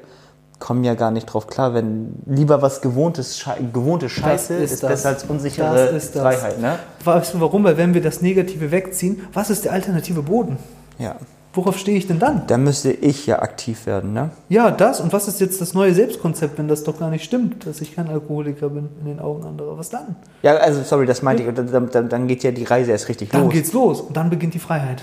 kommen 0.64 0.82
ja 0.82 0.94
gar 0.94 1.10
nicht 1.10 1.26
drauf 1.26 1.46
klar, 1.46 1.74
wenn 1.74 2.14
lieber 2.24 2.62
was 2.62 2.80
gewohntes, 2.80 3.44
gewohnte 3.70 4.08
Scheiße 4.08 4.54
ist 4.54 4.72
ist, 4.72 4.80
besser 4.80 5.10
als 5.10 5.24
unsichere 5.24 5.74
Das 5.74 5.92
ist 6.04 6.16
das. 6.16 6.22
Freiheit, 6.22 6.58
ne? 6.58 6.78
Weißt 7.04 7.34
du 7.34 7.40
warum? 7.42 7.64
Weil 7.64 7.76
wenn 7.76 7.92
wir 7.92 8.00
das 8.00 8.22
Negative 8.22 8.70
wegziehen, 8.70 9.20
was 9.34 9.50
ist 9.50 9.66
der 9.66 9.72
alternative 9.72 10.22
Boden? 10.22 10.56
Ja. 10.98 11.16
Worauf 11.52 11.76
stehe 11.76 11.98
ich 11.98 12.06
denn 12.06 12.18
dann? 12.18 12.46
Da 12.46 12.56
müsste 12.56 12.90
ich 12.92 13.26
ja 13.26 13.42
aktiv 13.42 13.84
werden, 13.84 14.14
ne? 14.14 14.30
Ja, 14.48 14.70
das. 14.70 15.00
Und 15.00 15.12
was 15.12 15.28
ist 15.28 15.38
jetzt 15.38 15.60
das 15.60 15.74
neue 15.74 15.92
Selbstkonzept, 15.92 16.56
wenn 16.56 16.66
das 16.66 16.82
doch 16.82 16.98
gar 16.98 17.10
nicht 17.10 17.24
stimmt, 17.24 17.66
dass 17.66 17.82
ich 17.82 17.94
kein 17.94 18.08
Alkoholiker 18.08 18.70
bin 18.70 18.88
in 19.00 19.04
den 19.06 19.20
Augen 19.20 19.44
anderer? 19.44 19.76
Was 19.76 19.90
dann? 19.90 20.16
Ja, 20.42 20.56
also 20.56 20.82
sorry, 20.82 21.04
das 21.04 21.20
meinte 21.20 21.42
ich. 21.42 21.48
Und 21.50 21.58
Dann, 21.58 21.90
dann, 21.90 22.08
dann 22.08 22.26
geht 22.26 22.42
ja 22.42 22.52
die 22.52 22.64
Reise 22.64 22.90
erst 22.90 23.10
richtig 23.10 23.28
Dann 23.28 23.42
los. 23.42 23.52
geht's 23.52 23.74
los 23.74 24.00
und 24.00 24.16
dann 24.16 24.30
beginnt 24.30 24.54
die 24.54 24.58
Freiheit. 24.58 25.02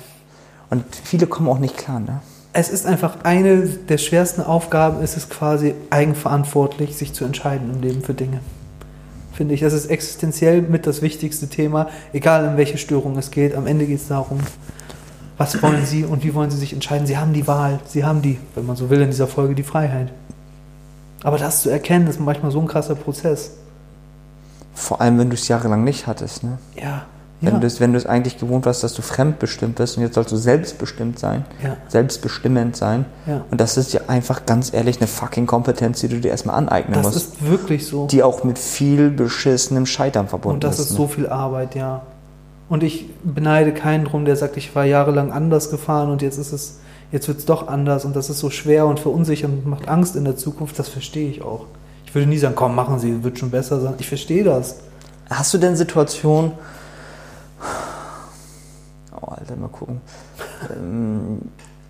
Und 0.71 0.83
viele 1.03 1.27
kommen 1.27 1.47
auch 1.49 1.59
nicht 1.59 1.77
klar, 1.77 1.99
ne? 1.99 2.21
Es 2.53 2.69
ist 2.69 2.85
einfach 2.85 3.23
eine 3.23 3.61
der 3.65 3.97
schwersten 3.97 4.41
Aufgaben, 4.41 5.01
ist 5.01 5.15
es 5.15 5.29
quasi 5.29 5.73
eigenverantwortlich, 5.89 6.97
sich 6.97 7.13
zu 7.13 7.23
entscheiden 7.23 7.71
im 7.73 7.81
Leben 7.81 8.01
für 8.01 8.13
Dinge. 8.13 8.41
Finde 9.31 9.53
ich, 9.53 9.61
das 9.61 9.73
ist 9.73 9.85
existenziell 9.85 10.61
mit 10.61 10.85
das 10.85 11.01
wichtigste 11.01 11.47
Thema, 11.47 11.87
egal 12.11 12.45
in 12.45 12.57
welche 12.57 12.77
Störung 12.77 13.17
es 13.17 13.31
geht. 13.31 13.55
Am 13.55 13.67
Ende 13.67 13.85
geht 13.85 14.01
es 14.01 14.09
darum, 14.09 14.39
was 15.37 15.61
wollen 15.63 15.85
Sie 15.85 16.03
und 16.03 16.23
wie 16.25 16.33
wollen 16.33 16.51
Sie 16.51 16.57
sich 16.57 16.73
entscheiden. 16.73 17.07
Sie 17.07 17.17
haben 17.17 17.31
die 17.31 17.47
Wahl, 17.47 17.79
Sie 17.87 18.03
haben 18.03 18.21
die, 18.21 18.37
wenn 18.55 18.65
man 18.65 18.75
so 18.75 18.89
will, 18.89 19.01
in 19.01 19.09
dieser 19.09 19.27
Folge 19.27 19.55
die 19.55 19.63
Freiheit. 19.63 20.11
Aber 21.23 21.37
das 21.37 21.61
zu 21.61 21.69
erkennen, 21.69 22.07
ist 22.07 22.19
manchmal 22.19 22.51
so 22.51 22.59
ein 22.59 22.67
krasser 22.67 22.95
Prozess. 22.95 23.51
Vor 24.73 24.99
allem, 24.99 25.17
wenn 25.19 25.29
du 25.29 25.35
es 25.35 25.47
jahrelang 25.47 25.83
nicht 25.83 26.05
hattest, 26.05 26.43
ne? 26.43 26.57
Ja. 26.75 27.05
Wenn 27.43 27.53
ja. 27.55 27.59
du 27.59 27.65
es 27.65 27.79
wenn 27.79 27.91
du 27.91 27.97
es 27.97 28.05
eigentlich 28.05 28.37
gewohnt 28.37 28.65
warst, 28.67 28.83
dass 28.83 28.93
du 28.93 29.01
fremdbestimmt 29.01 29.75
bist 29.75 29.97
und 29.97 30.03
jetzt 30.03 30.13
sollst 30.13 30.31
du 30.31 30.35
selbstbestimmt 30.37 31.17
sein, 31.17 31.43
Ja. 31.63 31.75
selbstbestimmend 31.87 32.75
sein. 32.77 33.05
Ja. 33.25 33.43
Und 33.49 33.59
das 33.59 33.77
ist 33.77 33.93
ja 33.93 34.01
einfach 34.07 34.45
ganz 34.45 34.71
ehrlich 34.73 34.97
eine 34.99 35.07
fucking 35.07 35.47
Kompetenz, 35.47 36.01
die 36.01 36.07
du 36.07 36.19
dir 36.19 36.29
erstmal 36.29 36.55
aneignen 36.55 36.93
Das 37.01 37.05
musst. 37.13 37.17
ist 37.17 37.49
wirklich 37.49 37.87
so. 37.87 38.05
die 38.07 38.21
auch 38.21 38.43
mit 38.43 38.59
viel 38.59 39.09
beschissenem 39.09 39.85
Scheitern 39.87 40.27
verbunden 40.27 40.55
Und 40.55 40.63
das 40.63 40.79
ist 40.79 40.91
ne? 40.91 40.97
so 40.97 41.07
viel 41.07 41.27
Arbeit, 41.27 41.73
ja. 41.75 42.03
Und 42.69 42.83
ich 42.83 43.09
beneide 43.23 43.73
keinen 43.73 44.05
drum, 44.05 44.23
der 44.25 44.35
sagt, 44.35 44.55
ich 44.55 44.73
war 44.75 44.85
jahrelang 44.85 45.31
anders 45.31 45.71
gefahren 45.71 46.09
und 46.11 46.21
jetzt 46.21 46.37
ist 46.37 46.53
es, 46.53 46.79
jetzt 47.11 47.27
wird 47.27 47.39
es 47.39 47.45
doch 47.45 47.67
anders 47.67 48.05
und 48.05 48.15
das 48.15 48.29
ist 48.29 48.39
so 48.39 48.49
schwer 48.51 48.85
und 48.85 48.99
verunsichernd 48.99 49.65
und 49.65 49.69
macht 49.69 49.89
Angst 49.89 50.15
in 50.15 50.23
der 50.25 50.37
Zukunft. 50.37 50.77
Das 50.79 50.87
verstehe 50.89 51.29
ich 51.29 51.41
auch. 51.41 51.65
Ich 52.05 52.13
würde 52.13 52.27
nie 52.29 52.37
sagen, 52.37 52.55
komm, 52.55 52.75
machen 52.75 52.99
Sie, 52.99 53.23
wird 53.23 53.39
schon 53.39 53.49
besser 53.49 53.81
sein. 53.81 53.95
Ich 53.97 54.07
verstehe 54.07 54.43
das. 54.43 54.77
Hast 55.29 55.53
du 55.53 55.57
denn 55.57 55.75
Situationen. 55.75 56.51
Oh, 59.13 59.27
Alter, 59.27 59.55
mal 59.55 59.67
gucken. 59.67 60.01
ähm, 60.69 61.41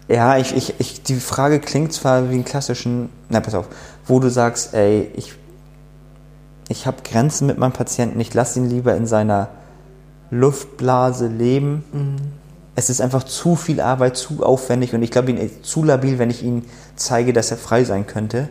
ja, 0.07 0.37
ich, 0.37 0.55
ich, 0.55 0.73
ich, 0.79 1.03
die 1.03 1.15
Frage 1.15 1.59
klingt 1.59 1.93
zwar 1.93 2.29
wie 2.29 2.33
einen 2.33 2.45
klassischen. 2.45 3.09
Na, 3.29 3.39
pass 3.39 3.55
auf. 3.55 3.67
Wo 4.05 4.19
du 4.19 4.29
sagst, 4.29 4.73
ey, 4.73 5.09
ich, 5.15 5.33
ich 6.67 6.85
habe 6.87 6.97
Grenzen 7.03 7.47
mit 7.47 7.57
meinem 7.57 7.71
Patienten, 7.71 8.19
ich 8.19 8.33
lasse 8.33 8.59
ihn 8.59 8.69
lieber 8.69 8.95
in 8.95 9.05
seiner 9.05 9.49
Luftblase 10.31 11.27
leben. 11.27 11.83
Mhm. 11.93 12.15
Es 12.75 12.89
ist 12.89 13.01
einfach 13.01 13.23
zu 13.23 13.55
viel 13.55 13.79
Arbeit, 13.81 14.17
zu 14.17 14.43
aufwendig 14.43 14.93
und 14.93 15.03
ich 15.03 15.11
glaube, 15.11 15.29
ihn 15.29 15.37
ist 15.37 15.65
zu 15.65 15.83
labil, 15.83 16.19
wenn 16.19 16.29
ich 16.29 16.41
ihm 16.41 16.63
zeige, 16.95 17.33
dass 17.33 17.51
er 17.51 17.57
frei 17.57 17.83
sein 17.83 18.07
könnte. 18.07 18.49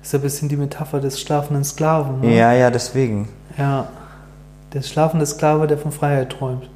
Das 0.00 0.08
ist 0.08 0.14
ein 0.14 0.22
bisschen 0.22 0.48
die 0.48 0.56
Metapher 0.56 0.98
des 1.00 1.20
schlafenden 1.20 1.62
Sklaven. 1.62 2.20
Ne? 2.20 2.36
Ja, 2.36 2.52
ja, 2.52 2.70
deswegen. 2.70 3.28
ja. 3.56 3.86
Der 4.72 4.82
schlafende 4.82 5.26
Sklave, 5.26 5.66
der 5.66 5.78
von 5.78 5.92
Freiheit 5.92 6.30
träumt. 6.30 6.68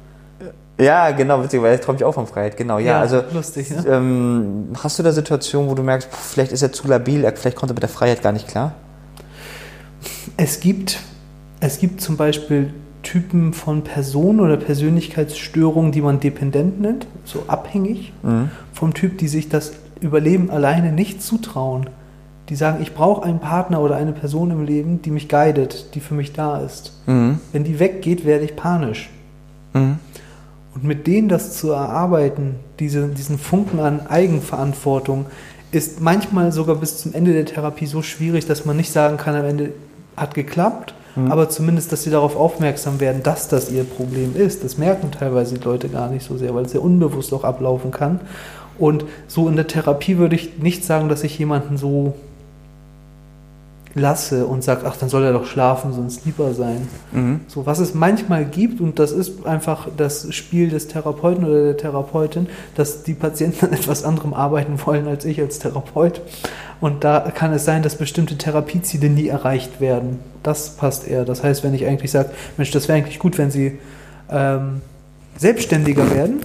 Ja, 0.77 1.11
genau, 1.11 1.41
witzig, 1.41 1.61
weil 1.61 1.71
er 1.71 1.79
träumt 1.79 2.01
ja 2.01 2.07
auch 2.07 2.13
von 2.13 2.27
Freiheit, 2.27 2.57
genau. 2.57 2.79
Ja, 2.79 2.85
Ja, 2.93 2.99
also 2.99 3.21
lustig, 3.33 3.69
ne? 3.71 3.85
ähm, 3.87 4.67
hast 4.83 4.99
du 4.99 5.03
da 5.03 5.13
Situationen, 5.13 5.69
wo 5.69 5.73
du 5.75 5.83
merkst, 5.83 6.09
pff, 6.11 6.17
vielleicht 6.33 6.51
ist 6.51 6.61
er 6.61 6.73
zu 6.73 6.85
labil, 6.89 7.23
er- 7.23 7.33
vielleicht 7.35 7.55
kommt 7.55 7.71
er 7.71 7.75
mit 7.75 7.83
der 7.83 7.89
Freiheit 7.89 8.21
gar 8.21 8.33
nicht 8.33 8.47
klar? 8.49 8.73
Es 10.35 10.59
gibt, 10.59 10.99
es 11.61 11.79
gibt 11.79 12.01
zum 12.01 12.17
Beispiel 12.17 12.73
Typen 13.03 13.53
von 13.53 13.83
Personen 13.83 14.41
oder 14.41 14.57
Persönlichkeitsstörungen, 14.57 15.91
die 15.93 16.01
man 16.01 16.19
dependent 16.19 16.81
nennt, 16.81 17.07
so 17.23 17.43
abhängig 17.47 18.11
Mhm. 18.23 18.49
vom 18.73 18.93
Typ, 18.93 19.17
die 19.19 19.27
sich 19.29 19.47
das 19.47 19.73
Überleben 20.01 20.49
alleine 20.49 20.91
nicht 20.91 21.21
zutrauen. 21.23 21.89
Die 22.49 22.55
sagen, 22.55 22.81
ich 22.81 22.93
brauche 22.93 23.23
einen 23.23 23.39
Partner 23.39 23.81
oder 23.81 23.95
eine 23.95 24.11
Person 24.11 24.51
im 24.51 24.65
Leben, 24.65 25.01
die 25.01 25.11
mich 25.11 25.29
guidet, 25.29 25.95
die 25.95 25.99
für 25.99 26.13
mich 26.13 26.33
da 26.33 26.59
ist. 26.59 26.93
Mhm. 27.07 27.39
Wenn 27.51 27.63
die 27.63 27.79
weggeht, 27.79 28.25
werde 28.25 28.45
ich 28.45 28.55
panisch. 28.55 29.09
Mhm. 29.73 29.97
Und 30.75 30.83
mit 30.83 31.07
denen 31.07 31.29
das 31.29 31.57
zu 31.57 31.71
erarbeiten, 31.71 32.55
diese, 32.79 33.07
diesen 33.07 33.39
Funken 33.39 33.79
an 33.79 34.07
Eigenverantwortung, 34.07 35.25
ist 35.71 36.01
manchmal 36.01 36.51
sogar 36.51 36.75
bis 36.75 36.97
zum 36.97 37.13
Ende 37.13 37.33
der 37.33 37.45
Therapie 37.45 37.85
so 37.85 38.01
schwierig, 38.01 38.45
dass 38.45 38.65
man 38.65 38.77
nicht 38.77 38.91
sagen 38.91 39.17
kann, 39.17 39.35
am 39.35 39.45
Ende 39.45 39.71
hat 40.15 40.33
geklappt, 40.33 40.93
aber 41.29 41.49
zumindest, 41.49 41.93
dass 41.93 42.03
sie 42.03 42.09
darauf 42.09 42.35
aufmerksam 42.35 42.99
werden, 42.99 43.23
dass 43.23 43.47
das 43.47 43.71
ihr 43.71 43.85
Problem 43.85 44.35
ist. 44.35 44.65
Das 44.65 44.77
merken 44.77 45.11
teilweise 45.11 45.57
die 45.57 45.63
Leute 45.63 45.87
gar 45.87 46.09
nicht 46.09 46.25
so 46.25 46.37
sehr, 46.37 46.53
weil 46.53 46.65
es 46.65 46.73
ja 46.73 46.81
unbewusst 46.81 47.33
auch 47.33 47.45
ablaufen 47.45 47.91
kann. 47.91 48.19
Und 48.77 49.05
so 49.27 49.47
in 49.47 49.55
der 49.55 49.67
Therapie 49.67 50.17
würde 50.17 50.35
ich 50.35 50.57
nicht 50.57 50.83
sagen, 50.83 51.07
dass 51.07 51.23
ich 51.23 51.39
jemanden 51.39 51.77
so 51.77 52.15
lasse 53.95 54.45
und 54.45 54.63
sage, 54.63 54.81
ach, 54.85 54.97
dann 54.97 55.07
soll 55.07 55.23
er 55.23 55.31
doch 55.31 55.45
schlafen, 55.45 55.93
sonst 55.93 56.25
lieber 56.25 56.53
sein. 56.53 56.87
Mhm. 57.13 57.39
So, 57.47 57.65
was 57.65 57.79
es 57.79 57.93
manchmal 57.93 58.45
gibt, 58.45 58.81
und 58.81 58.99
das 58.99 59.13
ist 59.13 59.45
einfach 59.45 59.87
das 59.95 60.33
Spiel 60.35 60.69
des 60.69 60.89
Therapeuten 60.89 61.45
oder 61.45 61.63
der 61.63 61.77
Therapeutin, 61.77 62.47
dass 62.75 63.03
die 63.03 63.13
Patienten 63.13 63.65
an 63.65 63.73
etwas 63.73 64.03
anderem 64.03 64.33
arbeiten 64.33 64.77
wollen 64.85 65.07
als 65.07 65.23
ich 65.23 65.39
als 65.39 65.59
Therapeut. 65.59 66.21
Und 66.81 67.05
da 67.05 67.21
kann 67.33 67.53
es 67.53 67.63
sein, 67.63 67.83
dass 67.83 67.95
bestimmte 67.95 68.37
Therapieziele 68.37 69.09
nie 69.09 69.29
erreicht 69.29 69.79
werden. 69.79 70.19
Das 70.43 70.71
passt 70.71 71.07
eher. 71.07 71.23
Das 71.23 71.41
heißt, 71.41 71.63
wenn 71.63 71.73
ich 71.73 71.85
eigentlich 71.85 72.11
sage, 72.11 72.31
Mensch, 72.57 72.71
das 72.71 72.89
wäre 72.89 72.97
eigentlich 72.97 73.19
gut, 73.19 73.37
wenn 73.37 73.49
Sie 73.49 73.79
ähm, 74.29 74.81
selbstständiger 75.37 76.13
werden, 76.13 76.41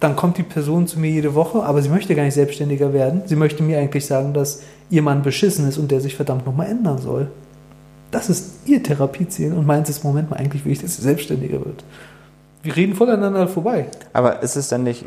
dann 0.00 0.16
kommt 0.16 0.38
die 0.38 0.42
Person 0.42 0.86
zu 0.86 0.98
mir 0.98 1.10
jede 1.10 1.34
Woche, 1.34 1.62
aber 1.62 1.82
sie 1.82 1.90
möchte 1.90 2.14
gar 2.14 2.24
nicht 2.24 2.34
selbstständiger 2.34 2.92
werden. 2.94 3.22
Sie 3.26 3.36
möchte 3.36 3.62
mir 3.62 3.78
eigentlich 3.78 4.06
sagen, 4.06 4.32
dass 4.32 4.62
ihr 4.88 5.02
Mann 5.02 5.22
beschissen 5.22 5.68
ist 5.68 5.76
und 5.76 5.90
der 5.90 6.00
sich 6.00 6.16
verdammt 6.16 6.46
nochmal 6.46 6.68
ändern 6.68 6.98
soll. 6.98 7.30
Das 8.10 8.30
ist 8.30 8.66
ihr 8.66 8.82
Therapieziel 8.82 9.52
und 9.52 9.66
meins 9.66 9.88
ist, 9.88 10.02
Moment 10.02 10.30
mal, 10.30 10.36
eigentlich 10.36 10.64
will 10.64 10.72
ich, 10.72 10.80
dass 10.80 10.96
sie 10.96 11.02
selbstständiger 11.02 11.64
wird. 11.64 11.84
Wir 12.62 12.74
reden 12.74 12.94
voneinander 12.94 13.46
vorbei. 13.46 13.86
Aber 14.12 14.42
ist 14.42 14.56
es 14.56 14.68
dann 14.68 14.82
nicht 14.82 15.04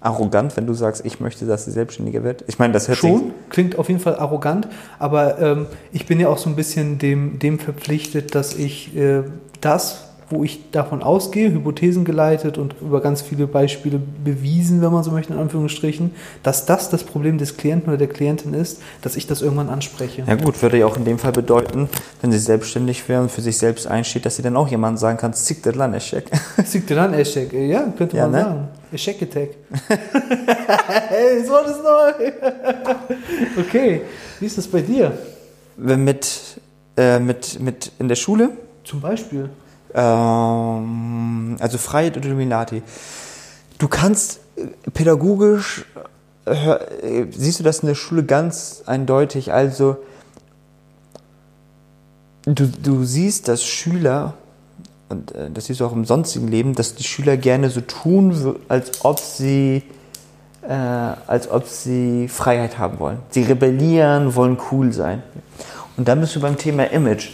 arrogant, 0.00 0.56
wenn 0.56 0.66
du 0.66 0.74
sagst, 0.74 1.04
ich 1.04 1.20
möchte, 1.20 1.46
dass 1.46 1.66
sie 1.66 1.70
selbstständiger 1.70 2.24
wird? 2.24 2.44
Ich 2.46 2.58
meine, 2.58 2.72
das 2.72 2.88
hört 2.88 2.98
Schon, 2.98 3.32
klingt 3.50 3.78
auf 3.78 3.88
jeden 3.88 4.00
Fall 4.00 4.16
arrogant, 4.16 4.68
aber 4.98 5.38
ähm, 5.38 5.66
ich 5.92 6.06
bin 6.06 6.18
ja 6.18 6.28
auch 6.28 6.38
so 6.38 6.50
ein 6.50 6.56
bisschen 6.56 6.98
dem, 6.98 7.38
dem 7.38 7.58
verpflichtet, 7.58 8.34
dass 8.34 8.54
ich 8.54 8.96
äh, 8.96 9.22
das, 9.60 10.08
wo 10.30 10.42
ich 10.44 10.70
davon 10.70 11.02
ausgehe, 11.02 11.50
Hypothesen 11.52 12.04
geleitet 12.04 12.58
und 12.58 12.74
über 12.80 13.00
ganz 13.00 13.22
viele 13.22 13.46
Beispiele 13.46 14.00
bewiesen, 14.24 14.80
wenn 14.82 14.92
man 14.92 15.04
so 15.04 15.10
möchte, 15.10 15.32
in 15.32 15.38
Anführungsstrichen, 15.38 16.12
dass 16.42 16.66
das 16.66 16.90
das 16.90 17.04
Problem 17.04 17.38
des 17.38 17.56
Klienten 17.56 17.88
oder 17.88 17.98
der 17.98 18.08
Klientin 18.08 18.54
ist, 18.54 18.80
dass 19.02 19.16
ich 19.16 19.26
das 19.26 19.42
irgendwann 19.42 19.68
anspreche. 19.68 20.24
Ja 20.26 20.34
gut, 20.36 20.60
würde 20.62 20.78
ja 20.78 20.86
auch 20.86 20.96
in 20.96 21.04
dem 21.04 21.18
Fall 21.18 21.32
bedeuten, 21.32 21.88
wenn 22.20 22.32
sie 22.32 22.38
selbstständig 22.38 23.08
wäre 23.08 23.22
und 23.22 23.30
für 23.30 23.40
sich 23.42 23.58
selbst 23.58 23.86
einsteht, 23.86 24.24
dass 24.26 24.36
sie 24.36 24.42
dann 24.42 24.56
auch 24.56 24.68
jemandem 24.68 24.98
sagen 24.98 25.18
kann, 25.18 25.34
zick 25.34 25.62
das 25.62 25.74
Land, 25.74 25.94
Eschek. 25.94 26.24
Sieg 26.64 26.86
dir 26.86 26.96
dann 26.96 27.14
Eschek, 27.14 27.52
ja, 27.52 27.92
könnte 27.96 28.16
Ja, 28.16 28.22
man 28.26 28.32
ne? 28.32 28.40
sagen. 28.42 28.68
Eschek 28.92 29.22
Attack. 29.22 29.50
hey, 29.88 31.40
das 31.40 31.50
war 31.50 31.64
das 31.64 31.78
neu. 31.82 32.32
okay, 33.60 34.02
wie 34.40 34.46
ist 34.46 34.56
das 34.58 34.66
bei 34.68 34.80
dir? 34.80 35.12
Wenn 35.76 36.04
mit, 36.04 36.60
äh, 36.96 37.18
mit, 37.18 37.60
mit 37.60 37.92
in 37.98 38.08
der 38.08 38.16
Schule, 38.16 38.50
Zum 38.84 39.00
Beispiel. 39.00 39.48
Ähm, 39.94 41.56
also 41.60 41.78
Freiheit 41.78 42.16
oder 42.16 42.26
Illuminati. 42.26 42.82
Du 43.78 43.88
kannst 43.88 44.40
äh, 44.56 44.66
pädagogisch 44.90 45.84
hör, 46.46 47.02
äh, 47.02 47.26
siehst 47.30 47.60
du 47.60 47.64
das 47.64 47.80
in 47.80 47.88
der 47.88 47.94
Schule 47.94 48.24
ganz 48.24 48.82
eindeutig. 48.86 49.52
Also, 49.52 49.96
du, 52.44 52.66
du 52.66 53.04
siehst, 53.04 53.48
dass 53.48 53.64
Schüler, 53.64 54.34
und 55.08 55.34
äh, 55.34 55.50
das 55.50 55.66
siehst 55.66 55.80
du 55.80 55.86
auch 55.86 55.92
im 55.92 56.04
sonstigen 56.04 56.48
Leben, 56.48 56.74
dass 56.74 56.94
die 56.94 57.04
Schüler 57.04 57.36
gerne 57.36 57.70
so 57.70 57.80
tun, 57.80 58.56
als 58.68 59.04
ob 59.04 59.20
sie, 59.20 59.82
äh, 60.62 60.72
als 60.72 61.50
ob 61.50 61.66
sie 61.66 62.28
Freiheit 62.28 62.78
haben 62.78 62.98
wollen. 62.98 63.18
Sie 63.30 63.42
rebellieren, 63.42 64.34
wollen 64.34 64.58
cool 64.70 64.92
sein. 64.92 65.22
Und 65.96 66.08
dann 66.08 66.20
bist 66.20 66.34
du 66.34 66.40
beim 66.40 66.58
Thema 66.58 66.84
Image. 66.84 67.30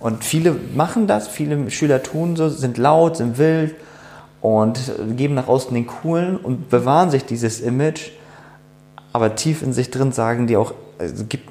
Und 0.00 0.24
viele 0.24 0.56
machen 0.74 1.06
das, 1.06 1.28
viele 1.28 1.70
Schüler 1.70 2.02
tun 2.02 2.36
so, 2.36 2.48
sind 2.48 2.78
laut, 2.78 3.16
sind 3.16 3.38
wild 3.38 3.74
und 4.40 4.78
geben 5.16 5.34
nach 5.34 5.48
außen 5.48 5.74
den 5.74 5.86
Coolen 5.86 6.36
und 6.36 6.70
bewahren 6.70 7.10
sich 7.10 7.24
dieses 7.24 7.60
Image, 7.60 8.10
aber 9.12 9.34
tief 9.34 9.62
in 9.62 9.72
sich 9.72 9.90
drin 9.90 10.12
sagen 10.12 10.46
die 10.46 10.56
auch, 10.56 10.74
also 10.98 11.24
gibt, 11.28 11.48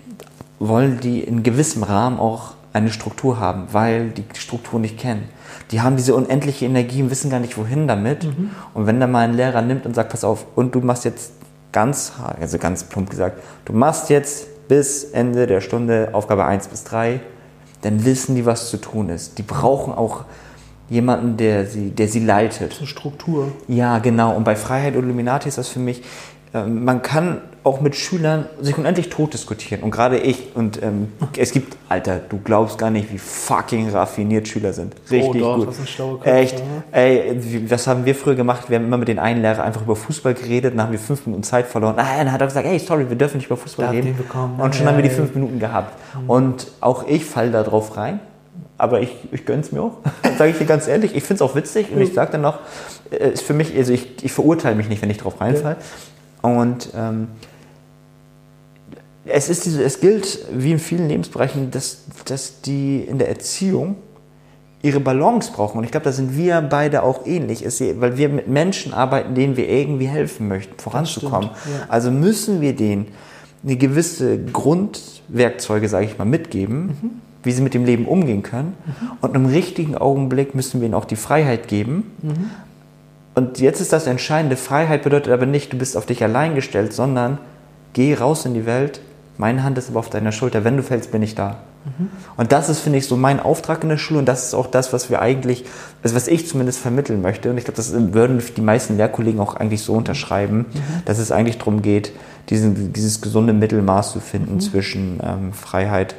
wollen 0.59 0.99
die 0.99 1.21
in 1.21 1.43
gewissem 1.43 1.83
Rahmen 1.83 2.19
auch 2.19 2.53
eine 2.73 2.91
Struktur 2.91 3.39
haben, 3.39 3.67
weil 3.71 4.09
die 4.09 4.23
Struktur 4.37 4.79
nicht 4.79 4.97
kennen. 4.97 5.29
Die 5.71 5.81
haben 5.81 5.95
diese 5.95 6.13
unendliche 6.13 6.65
Energie 6.65 7.01
und 7.01 7.09
wissen 7.09 7.29
gar 7.29 7.39
nicht, 7.39 7.57
wohin 7.57 7.87
damit. 7.87 8.27
Und 8.73 8.85
wenn 8.85 8.99
da 8.99 9.07
mal 9.07 9.21
ein 9.21 9.33
Lehrer 9.33 9.61
nimmt 9.61 9.85
und 9.85 9.95
sagt, 9.95 10.11
pass 10.11 10.23
auf, 10.23 10.45
und 10.55 10.75
du 10.75 10.81
machst 10.81 11.05
jetzt 11.05 11.31
ganz, 11.71 12.13
also 12.39 12.57
ganz 12.57 12.83
plump 12.83 13.09
gesagt, 13.09 13.41
du 13.65 13.73
machst 13.73 14.09
jetzt 14.09 14.67
bis 14.67 15.03
Ende 15.05 15.47
der 15.47 15.61
Stunde 15.61 16.09
Aufgabe 16.13 16.45
1 16.45 16.67
bis 16.67 16.83
3, 16.83 17.19
dann 17.81 18.05
wissen 18.05 18.35
die, 18.35 18.45
was 18.45 18.69
zu 18.69 18.77
tun 18.77 19.09
ist. 19.09 19.37
Die 19.37 19.43
brauchen 19.43 19.93
auch 19.93 20.25
jemanden, 20.89 21.37
der 21.37 21.65
sie, 21.65 21.91
der 21.91 22.07
sie 22.07 22.19
leitet. 22.19 22.73
So 22.73 22.85
Struktur. 22.85 23.51
Ja, 23.67 23.99
genau. 23.99 24.35
Und 24.35 24.43
bei 24.43 24.55
Freiheit 24.55 24.95
und 24.95 25.03
Illuminati 25.03 25.49
ist 25.49 25.57
das 25.57 25.67
für 25.67 25.79
mich, 25.79 26.03
man 26.63 27.01
kann 27.01 27.41
auch 27.65 27.81
mit 27.81 27.95
Schülern 27.95 28.45
sich 28.61 28.77
unendlich 28.77 29.09
tot 29.09 29.33
diskutieren. 29.33 29.81
Und 29.81 29.89
gerade 29.89 30.19
ich. 30.19 30.55
Und 30.55 30.81
ähm, 30.83 31.11
es 31.37 31.51
gibt, 31.51 31.75
Alter, 31.89 32.19
du 32.29 32.39
glaubst 32.43 32.77
gar 32.77 32.91
nicht, 32.91 33.11
wie 33.11 33.17
fucking 33.17 33.89
raffiniert 33.89 34.47
Schüler 34.47 34.71
sind. 34.71 34.93
Richtig 35.09 35.43
Oh 35.43 35.55
doch, 35.55 35.65
gut. 35.65 35.75
Köpfe, 35.75 36.31
Echt. 36.31 36.59
ne? 36.59 36.83
Ey, 36.91 37.65
was 37.67 37.87
haben 37.87 38.05
wir 38.05 38.13
früher 38.13 38.35
gemacht? 38.35 38.69
Wir 38.69 38.77
haben 38.77 38.85
immer 38.85 38.97
mit 38.97 39.07
den 39.07 39.17
einen 39.17 39.41
Lehrer 39.41 39.63
einfach 39.63 39.81
über 39.81 39.95
Fußball 39.95 40.35
geredet, 40.35 40.73
dann 40.73 40.83
haben 40.83 40.91
wir 40.91 40.99
fünf 40.99 41.25
Minuten 41.25 41.43
Zeit 41.43 41.65
verloren. 41.65 41.95
Ah, 41.97 42.17
dann 42.17 42.31
hat 42.31 42.39
er 42.39 42.47
gesagt, 42.47 42.67
ey, 42.67 42.77
sorry, 42.77 43.09
wir 43.09 43.17
dürfen 43.17 43.37
nicht 43.37 43.47
über 43.47 43.57
Fußball 43.57 43.87
Da 43.87 43.91
reden. 43.91 44.15
Und 44.57 44.75
schon 44.75 44.85
Ja, 44.85 44.91
haben 44.91 44.97
wir 44.97 45.03
die 45.03 45.09
ja. 45.09 45.15
fünf 45.15 45.33
Minuten 45.33 45.59
gehabt. 45.59 45.97
Und 46.27 46.67
auch 46.81 47.07
ich 47.07 47.25
falle 47.25 47.49
da 47.49 47.63
drauf 47.63 47.97
rein. 47.97 48.19
Aber 48.77 49.01
ich, 49.01 49.09
ich 49.31 49.45
gönn's 49.45 49.71
mir 49.71 49.81
auch, 49.81 49.97
sage 50.37 50.51
ich 50.51 50.57
dir 50.57 50.65
ganz 50.65 50.87
ehrlich. 50.87 51.15
Ich 51.15 51.23
find's 51.23 51.41
auch 51.41 51.55
witzig 51.55 51.87
und 51.93 52.01
ich 52.01 52.13
sage 52.13 52.33
dann 52.33 52.41
noch, 52.41 52.59
äh, 53.09 53.29
ist 53.31 53.43
für 53.43 53.53
mich, 53.53 53.75
also 53.75 53.93
ich, 53.93 54.23
ich 54.23 54.31
verurteile 54.31 54.75
mich 54.75 54.89
nicht, 54.89 55.01
wenn 55.01 55.09
ich 55.09 55.17
drauf 55.17 55.39
reinfalle. 55.39 55.77
Und 56.45 56.89
ähm, 56.95 57.27
es, 59.25 59.49
ist 59.49 59.65
diese, 59.65 59.83
es 59.83 59.99
gilt, 59.99 60.39
wie 60.53 60.71
in 60.71 60.79
vielen 60.79 61.07
Lebensbereichen, 61.09 61.71
dass, 61.71 62.03
dass 62.25 62.61
die 62.61 63.01
in 63.01 63.17
der 63.17 63.29
Erziehung 63.29 63.95
ihre 64.83 64.99
Balance 64.99 65.51
brauchen. 65.51 65.79
Und 65.79 65.83
ich 65.83 65.91
glaube, 65.91 66.03
da 66.03 66.11
sind 66.11 66.37
wir 66.37 66.61
beide 66.61 67.01
auch 67.01 67.25
ähnlich, 67.25 67.65
weil 67.99 68.17
wir 68.17 68.29
mit 68.29 68.47
Menschen 68.47 68.93
arbeiten, 68.93 69.33
denen 69.33 69.57
wir 69.57 69.67
irgendwie 69.67 70.07
helfen 70.07 70.47
möchten, 70.47 70.77
voranzukommen. 70.79 71.49
stimmt, 71.59 71.75
ja. 71.79 71.85
Also 71.89 72.11
müssen 72.11 72.61
wir 72.61 72.75
denen 72.75 73.07
eine 73.63 73.77
gewisse 73.77 74.37
Grundwerkzeuge, 74.37 75.89
sage 75.89 76.05
ich 76.05 76.19
mal, 76.19 76.25
mitgeben, 76.25 76.85
Mhm. 77.01 77.09
wie 77.41 77.51
sie 77.51 77.63
mit 77.63 77.73
dem 77.73 77.83
Leben 77.85 78.05
umgehen 78.05 78.43
können. 78.43 78.75
Und 79.21 79.35
im 79.35 79.47
richtigen 79.47 79.97
Augenblick 79.97 80.53
müssen 80.53 80.81
wir 80.81 80.85
ihnen 80.85 80.93
auch 80.93 81.05
die 81.05 81.15
Freiheit 81.15 81.67
geben. 81.67 82.11
Mhm. 82.21 82.51
Und 83.35 83.59
jetzt 83.59 83.81
ist 83.81 83.93
das 83.93 84.07
Entscheidende, 84.07 84.55
Freiheit 84.55 85.03
bedeutet 85.03 85.31
aber 85.31 85.45
nicht, 85.45 85.73
du 85.73 85.77
bist 85.77 85.97
auf 85.97 86.05
dich 86.05 86.23
allein 86.23 86.55
gestellt, 86.55 86.93
sondern 86.93 87.37
geh 87.93 88.13
raus 88.13 88.45
in 88.45 88.53
die 88.53 88.65
Welt, 88.65 89.01
meine 89.37 89.63
Hand 89.63 89.77
ist 89.77 89.89
aber 89.89 89.99
auf 89.99 90.09
deiner 90.09 90.31
Schulter, 90.31 90.63
wenn 90.63 90.77
du 90.77 90.83
fällst, 90.83 91.11
bin 91.11 91.21
ich 91.21 91.35
da. 91.35 91.57
Und 92.35 92.51
das 92.51 92.69
ist, 92.69 92.79
finde 92.79 92.97
ich, 92.97 93.07
so 93.07 93.15
mein 93.15 93.39
Auftrag 93.39 93.83
in 93.83 93.89
der 93.89 93.97
Schule. 93.97 94.19
Und 94.19 94.25
das 94.25 94.45
ist 94.45 94.53
auch 94.55 94.67
das, 94.67 94.91
was 94.91 95.09
wir 95.09 95.21
eigentlich, 95.21 95.65
also 96.01 96.15
was 96.15 96.27
ich 96.27 96.47
zumindest 96.47 96.79
vermitteln 96.79 97.21
möchte. 97.21 97.49
Und 97.51 97.57
ich 97.57 97.65
glaube, 97.65 97.77
das 97.77 97.93
würden 97.93 98.41
die 98.55 98.61
meisten 98.61 98.97
Lehrkollegen 98.97 99.39
auch 99.39 99.55
eigentlich 99.55 99.83
so 99.83 99.93
unterschreiben, 99.93 100.65
dass 101.05 101.19
es 101.19 101.31
eigentlich 101.31 101.59
darum 101.59 101.81
geht, 101.81 102.11
diesen, 102.49 102.91
dieses 102.91 103.21
gesunde 103.21 103.53
Mittelmaß 103.53 104.13
zu 104.13 104.19
finden 104.19 104.59
zwischen 104.59 105.19
ähm, 105.23 105.53
Freiheit 105.53 106.15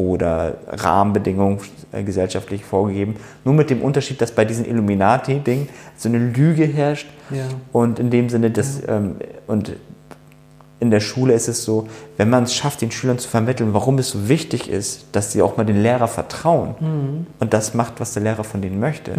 oder 0.00 0.54
Rahmenbedingungen 0.68 1.58
äh, 1.92 2.02
gesellschaftlich 2.02 2.64
vorgegeben. 2.64 3.16
Nur 3.44 3.54
mit 3.54 3.70
dem 3.70 3.82
Unterschied, 3.82 4.20
dass 4.20 4.32
bei 4.32 4.44
diesem 4.44 4.64
Illuminati-Ding 4.64 5.68
so 5.96 6.08
eine 6.08 6.18
Lüge 6.18 6.64
herrscht 6.64 7.06
Ja. 7.30 7.44
und 7.72 7.98
in 7.98 8.10
dem 8.10 8.28
Sinne, 8.28 8.50
dass, 8.50 8.80
ähm, 8.88 9.16
und 9.46 9.72
in 10.80 10.90
der 10.90 11.00
Schule 11.00 11.34
ist 11.34 11.46
es 11.48 11.62
so, 11.64 11.88
wenn 12.16 12.30
man 12.30 12.44
es 12.44 12.54
schafft, 12.54 12.80
den 12.80 12.90
Schülern 12.90 13.18
zu 13.18 13.28
vermitteln, 13.28 13.74
warum 13.74 13.98
es 13.98 14.08
so 14.10 14.28
wichtig 14.30 14.70
ist, 14.70 15.04
dass 15.12 15.30
sie 15.32 15.42
auch 15.42 15.58
mal 15.58 15.64
den 15.64 15.82
Lehrer 15.82 16.08
vertrauen 16.08 17.26
und 17.38 17.52
das 17.52 17.74
macht, 17.74 18.00
was 18.00 18.14
der 18.14 18.22
Lehrer 18.22 18.44
von 18.44 18.62
denen 18.62 18.80
möchte, 18.80 19.12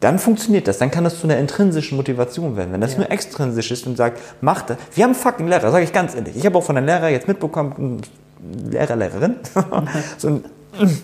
dann 0.00 0.18
funktioniert 0.18 0.68
das. 0.68 0.76
Dann 0.76 0.90
kann 0.90 1.04
das 1.04 1.18
zu 1.18 1.26
einer 1.26 1.38
intrinsischen 1.38 1.96
Motivation 1.96 2.56
werden. 2.58 2.72
Wenn 2.74 2.82
das 2.82 2.92
Ja. 2.92 2.98
nur 2.98 3.10
extrinsisch 3.10 3.70
ist 3.70 3.86
und 3.86 3.96
sagt, 3.96 4.20
mach 4.42 4.60
das. 4.62 4.76
Wir 4.94 5.04
haben 5.04 5.14
fucking 5.14 5.48
Lehrer, 5.48 5.70
sage 5.70 5.84
ich 5.84 5.92
ganz 5.94 6.14
ehrlich. 6.14 6.36
Ich 6.36 6.44
habe 6.44 6.58
auch 6.58 6.62
von 6.62 6.76
einem 6.76 6.84
Lehrer 6.86 7.08
jetzt 7.08 7.26
mitbekommen, 7.26 8.02
Lehrer, 8.70 8.96
Lehrerin, 8.96 9.36
so 10.18 10.28
ein, 10.28 10.44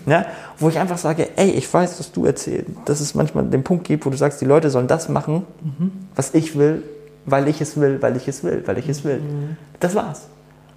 ja, 0.05 0.25
wo 0.59 0.69
ich 0.69 0.77
einfach 0.77 0.97
sage, 0.97 1.29
ey, 1.35 1.49
ich 1.51 1.71
weiß, 1.73 1.97
dass 1.97 2.11
du 2.11 2.25
erzählst, 2.25 2.69
dass 2.85 2.99
es 2.99 3.15
manchmal 3.15 3.45
den 3.45 3.63
Punkt 3.63 3.85
gibt, 3.85 4.05
wo 4.05 4.09
du 4.09 4.17
sagst, 4.17 4.39
die 4.41 4.45
Leute 4.45 4.69
sollen 4.69 4.87
das 4.87 5.09
machen, 5.09 5.45
was 6.15 6.33
ich 6.33 6.57
will, 6.57 6.83
weil 7.25 7.47
ich 7.47 7.59
es 7.61 7.77
will, 7.77 8.01
weil 8.01 8.15
ich 8.15 8.27
es 8.27 8.43
will, 8.43 8.61
weil 8.65 8.77
ich 8.77 8.87
es 8.87 9.03
will. 9.03 9.21
Das 9.79 9.95
war's. 9.95 10.27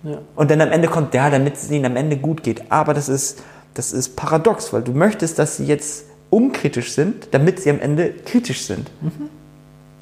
Ja. 0.02 0.18
Und 0.34 0.50
dann 0.50 0.60
am 0.60 0.70
Ende 0.70 0.88
kommt, 0.88 1.14
ja, 1.14 1.30
damit 1.30 1.56
es 1.56 1.70
ihnen 1.70 1.84
am 1.84 1.96
Ende 1.96 2.16
gut 2.16 2.42
geht. 2.42 2.70
Aber 2.70 2.94
das 2.94 3.08
ist, 3.08 3.42
das 3.74 3.92
ist 3.92 4.16
paradox, 4.16 4.72
weil 4.72 4.82
du 4.82 4.92
möchtest, 4.92 5.38
dass 5.38 5.56
sie 5.56 5.66
jetzt 5.66 6.04
unkritisch 6.30 6.92
sind, 6.92 7.28
damit 7.32 7.60
sie 7.60 7.70
am 7.70 7.80
Ende 7.80 8.10
kritisch 8.24 8.62
sind. 8.66 8.90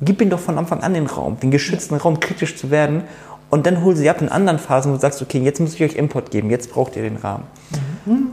Gib 0.00 0.20
ihnen 0.20 0.30
doch 0.30 0.40
von 0.40 0.58
Anfang 0.58 0.82
an 0.82 0.94
den 0.94 1.06
Raum, 1.06 1.38
den 1.40 1.50
geschützten 1.50 1.96
Raum, 1.96 2.20
kritisch 2.20 2.56
zu 2.56 2.70
werden. 2.70 3.04
Und 3.50 3.66
dann 3.66 3.85
hol 3.85 3.94
sie 3.94 4.09
ab 4.11 4.20
in 4.20 4.28
anderen 4.28 4.59
Phasen, 4.59 4.90
wo 4.90 4.96
du 4.96 5.00
sagst, 5.00 5.22
okay, 5.22 5.38
jetzt 5.38 5.61
muss 5.61 5.74
ich 5.74 5.83
euch 5.83 5.94
Input 5.94 6.30
geben, 6.30 6.50
jetzt 6.50 6.72
braucht 6.72 6.96
ihr 6.96 7.02
den 7.02 7.16
Rahmen. 7.16 7.44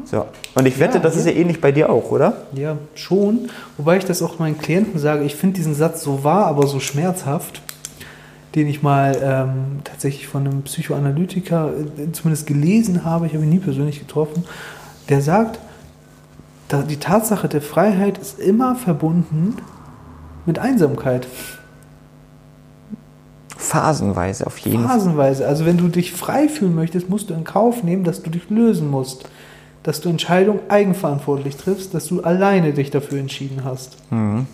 So. 0.06 0.26
Und 0.56 0.66
ich 0.66 0.80
wette, 0.80 0.96
Ja, 0.96 1.04
das 1.04 1.16
ist 1.16 1.26
ja 1.26 1.32
ähnlich 1.32 1.62
bei 1.62 1.72
dir 1.72 1.90
auch, 1.90 2.12
oder? 2.12 2.46
Ja, 2.54 2.78
schon. 2.96 3.50
Wobei 3.78 3.98
ich 3.98 4.06
das 4.06 4.22
auch 4.22 4.40
meinen 4.40 4.58
Klienten 4.58 5.00
sage, 5.00 5.24
ich 5.24 5.36
finde 5.36 5.56
diesen 5.58 5.76
Satz 5.76 6.04
so 6.04 6.24
wahr, 6.24 6.48
aber 6.48 6.68
so 6.68 6.80
schmerzhaft, 6.80 7.62
den 8.56 8.68
ich 8.68 8.82
mal 8.82 9.18
ähm, 9.24 9.80
tatsächlich 9.84 10.28
von 10.28 10.46
einem 10.46 10.64
Psychoanalytiker 10.64 11.72
äh, 11.72 12.12
zumindest 12.12 12.48
gelesen 12.48 13.06
habe, 13.06 13.28
ich 13.28 13.34
habe 13.34 13.44
ihn 13.44 13.50
nie 13.50 13.60
persönlich 13.60 14.00
getroffen, 14.00 14.44
der 15.10 15.22
sagt, 15.22 15.60
die 16.90 16.98
Tatsache 16.98 17.48
der 17.50 17.62
Freiheit 17.62 18.18
ist 18.18 18.40
immer 18.40 18.76
verbunden 18.76 19.58
mit 20.46 20.58
Einsamkeit. 20.58 21.28
Phasenweise 23.62 24.48
auf 24.48 24.58
jeden 24.58 24.84
Fall. 24.84 24.98
Phasenweise. 24.98 25.48
Also 25.48 25.66
wenn 25.66 25.78
du 25.78 25.88
dich 25.88 26.14
frei 26.14 26.50
fühlen 26.50 26.74
möchtest, 26.74 27.10
musst 27.10 27.30
du 27.30 27.36
in 27.36 27.44
Kauf 27.44 27.84
nehmen, 27.84 28.04
dass 28.04 28.24
du 28.24 28.32
dich 28.32 28.50
lösen 28.50 28.90
musst. 28.90 29.30
Dass 29.84 30.02
du 30.02 30.10
Entscheidungen 30.10 30.60
eigenverantwortlich 30.68 31.58
triffst, 31.58 31.94
dass 31.94 32.08
du 32.08 32.22
alleine 32.22 32.74
dich 32.74 32.90
dafür 32.90 33.20
entschieden 33.20 33.64
hast. 33.64 33.98
Mhm. 34.12 34.48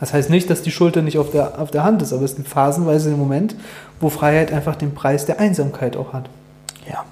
Das 0.00 0.12
heißt 0.12 0.30
nicht, 0.30 0.48
dass 0.48 0.62
die 0.62 0.70
Schulter 0.70 1.02
nicht 1.02 1.18
auf 1.18 1.30
der, 1.30 1.60
auf 1.60 1.70
der 1.70 1.84
Hand 1.84 2.02
ist, 2.02 2.12
aber 2.12 2.24
es 2.24 2.36
gibt 2.36 2.48
phasenweise 2.48 3.10
den 3.10 3.18
Moment, 3.18 3.54
wo 4.00 4.08
Freiheit 4.08 4.50
einfach 4.52 4.76
den 4.76 4.94
Preis 4.94 5.26
der 5.26 5.40
Einsamkeit 5.40 5.96
auch 5.96 6.12
hat. 6.12 6.28
Ja. 6.90 7.04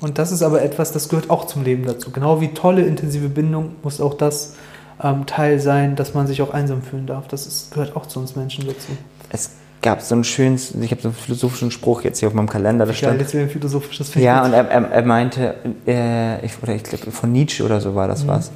Und 0.00 0.18
das 0.18 0.32
ist 0.32 0.42
aber 0.42 0.62
etwas, 0.62 0.92
das 0.92 1.08
gehört 1.08 1.30
auch 1.30 1.46
zum 1.46 1.64
Leben 1.64 1.84
dazu. 1.84 2.10
Genau 2.10 2.40
wie 2.40 2.48
tolle, 2.48 2.82
intensive 2.82 3.28
Bindung 3.28 3.76
muss 3.82 4.00
auch 4.00 4.14
das 4.14 4.54
ähm, 5.02 5.26
Teil 5.26 5.60
sein, 5.60 5.96
dass 5.96 6.14
man 6.14 6.26
sich 6.26 6.42
auch 6.42 6.50
einsam 6.50 6.82
fühlen 6.82 7.06
darf. 7.06 7.28
Das 7.28 7.46
ist, 7.46 7.72
gehört 7.72 7.94
auch 7.94 8.06
zu 8.06 8.20
uns 8.20 8.36
Menschen 8.36 8.66
dazu. 8.66 8.92
Es 9.30 9.50
gab 9.86 10.02
so 10.02 10.16
einen 10.16 10.24
schönen, 10.24 10.56
ich 10.56 10.90
habe 10.90 11.00
so 11.00 11.08
einen 11.08 11.16
philosophischen 11.16 11.70
Spruch 11.70 12.02
jetzt 12.02 12.18
hier 12.18 12.26
auf 12.26 12.34
meinem 12.34 12.48
Kalender, 12.48 12.84
da 12.84 12.90
Geil, 12.90 12.98
stand, 12.98 13.20
jetzt 13.20 13.34
wieder 13.34 13.44
ein 13.44 13.50
philosophisches 13.50 14.08
Feld. 14.10 14.24
Ja, 14.24 14.44
und 14.44 14.52
er, 14.52 14.68
er, 14.68 14.90
er 14.90 15.02
meinte, 15.04 15.54
äh, 15.86 16.44
ich, 16.44 16.60
oder 16.60 16.74
ich 16.74 16.82
glaube, 16.82 17.12
von 17.12 17.30
Nietzsche 17.30 17.64
oder 17.64 17.80
so 17.80 17.94
war 17.94 18.08
das 18.08 18.24
Mhm. 18.24 18.28
was. 18.28 18.50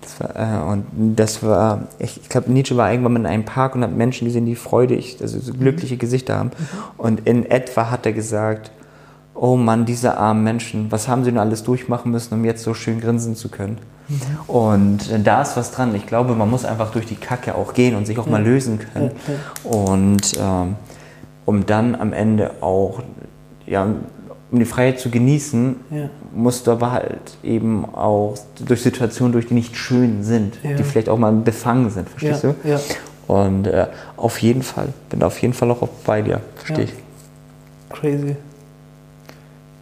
Das 0.00 0.20
war, 0.20 0.36
äh, 0.36 0.72
und 0.72 1.16
das 1.16 1.42
war, 1.42 1.88
ich, 1.98 2.20
ich 2.22 2.28
glaube, 2.28 2.52
Nietzsche 2.52 2.76
war 2.76 2.88
irgendwann 2.90 3.16
in 3.16 3.26
einem 3.26 3.44
Park 3.44 3.74
und 3.74 3.82
hat 3.82 3.90
Menschen 3.90 4.26
gesehen, 4.26 4.46
die 4.46 4.54
freudig, 4.54 5.16
also 5.20 5.40
so 5.40 5.52
glückliche 5.52 5.96
Gesichter 5.96 6.38
haben. 6.38 6.52
Und 6.96 7.26
in 7.26 7.50
etwa 7.50 7.90
hat 7.90 8.06
er 8.06 8.12
gesagt, 8.12 8.70
oh 9.42 9.56
Mann, 9.56 9.86
diese 9.86 10.18
armen 10.18 10.44
Menschen, 10.44 10.92
was 10.92 11.08
haben 11.08 11.24
sie 11.24 11.30
denn 11.30 11.40
alles 11.40 11.62
durchmachen 11.62 12.12
müssen, 12.12 12.34
um 12.34 12.44
jetzt 12.44 12.62
so 12.62 12.74
schön 12.74 13.00
grinsen 13.00 13.34
zu 13.34 13.48
können? 13.48 13.78
Und 14.46 15.10
äh, 15.10 15.18
da 15.18 15.40
ist 15.40 15.56
was 15.56 15.70
dran. 15.72 15.94
Ich 15.94 16.06
glaube, 16.06 16.34
man 16.34 16.50
muss 16.50 16.66
einfach 16.66 16.92
durch 16.92 17.06
die 17.06 17.16
Kacke 17.16 17.54
auch 17.54 17.72
gehen 17.72 17.94
und 17.96 18.06
sich 18.06 18.18
auch 18.18 18.26
mal 18.26 18.42
lösen 18.42 18.78
können. 18.78 19.12
Und 19.64 20.34
ähm, 20.38 20.74
um 21.46 21.64
dann 21.64 21.94
am 21.94 22.12
Ende 22.12 22.50
auch, 22.60 23.02
ja, 23.66 23.86
um 24.50 24.58
die 24.58 24.66
Freiheit 24.66 25.00
zu 25.00 25.08
genießen, 25.10 25.76
Ja. 25.90 26.10
musst 26.34 26.66
du 26.66 26.72
aber 26.72 26.92
halt 26.92 27.38
eben 27.42 27.86
auch 27.94 28.34
durch 28.66 28.82
Situationen, 28.82 29.32
durch 29.32 29.46
die 29.46 29.54
nicht 29.54 29.74
schön 29.74 30.22
sind, 30.22 30.58
Ja. 30.62 30.74
die 30.74 30.82
vielleicht 30.82 31.08
auch 31.08 31.18
mal 31.18 31.32
befangen 31.32 31.88
sind, 31.88 32.10
verstehst 32.10 32.44
ja, 32.44 32.52
du? 32.52 33.32
Und 33.32 33.68
äh, 33.68 33.86
auf 34.18 34.38
jeden 34.42 34.62
Fall, 34.62 34.88
bin 35.08 35.22
auf 35.22 35.40
jeden 35.40 35.54
Fall 35.54 35.70
auch 35.70 35.88
bei 36.04 36.20
dir, 36.20 36.40
verstehe 36.56 36.84
ich. 36.84 36.94
Crazy. 37.90 38.36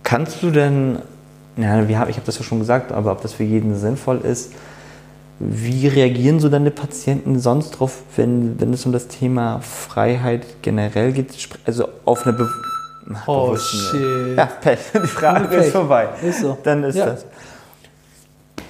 Kannst 0.09 0.43
du 0.43 0.51
denn, 0.51 1.01
ja, 1.59 1.83
ich 1.85 1.97
habe 1.99 2.25
das 2.25 2.39
ja 2.39 2.43
schon 2.43 2.61
gesagt, 2.61 2.93
aber 2.93 3.13
ob 3.13 3.21
das 3.21 3.35
für 3.35 3.45
jeden 3.45 3.77
sinnvoll 3.77 4.23
ist, 4.23 4.53
wie 5.39 5.87
reagieren 5.87 6.41
so 6.41 6.49
deine 6.49 6.71
Patienten 6.71 7.39
sonst 7.39 7.73
drauf, 7.73 8.01
wenn, 8.17 8.59
wenn 8.59 8.73
es 8.73 8.87
um 8.87 8.93
das 8.93 9.09
Thema 9.09 9.61
Freiheit 9.61 10.47
generell 10.63 11.13
geht? 11.13 11.29
Also 11.67 11.89
auf 12.07 12.25
eine 12.27 12.33
Be 12.33 12.49
Oh, 13.27 13.49
bewussten- 13.49 13.79
shit. 13.99 14.37
Ja, 14.39 14.47
Pech. 14.47 14.79
Die 14.95 15.07
Frage 15.07 15.49
Pech. 15.49 15.59
ist 15.67 15.73
vorbei. 15.73 16.09
Ist 16.23 16.41
so. 16.41 16.57
Dann 16.63 16.85
ist 16.85 16.97
Ja. 16.97 17.07
das. 17.07 17.27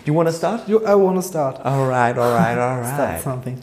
You 0.05 0.15
wanna 0.17 0.33
start? 0.33 0.67
You, 0.67 0.79
I 0.81 0.95
wanna 0.95 1.23
start. 1.23 1.65
Alright, 1.65 2.19
alright, 2.19 2.53
Start 2.87 2.99
alright. 3.01 3.23
something. 3.23 3.59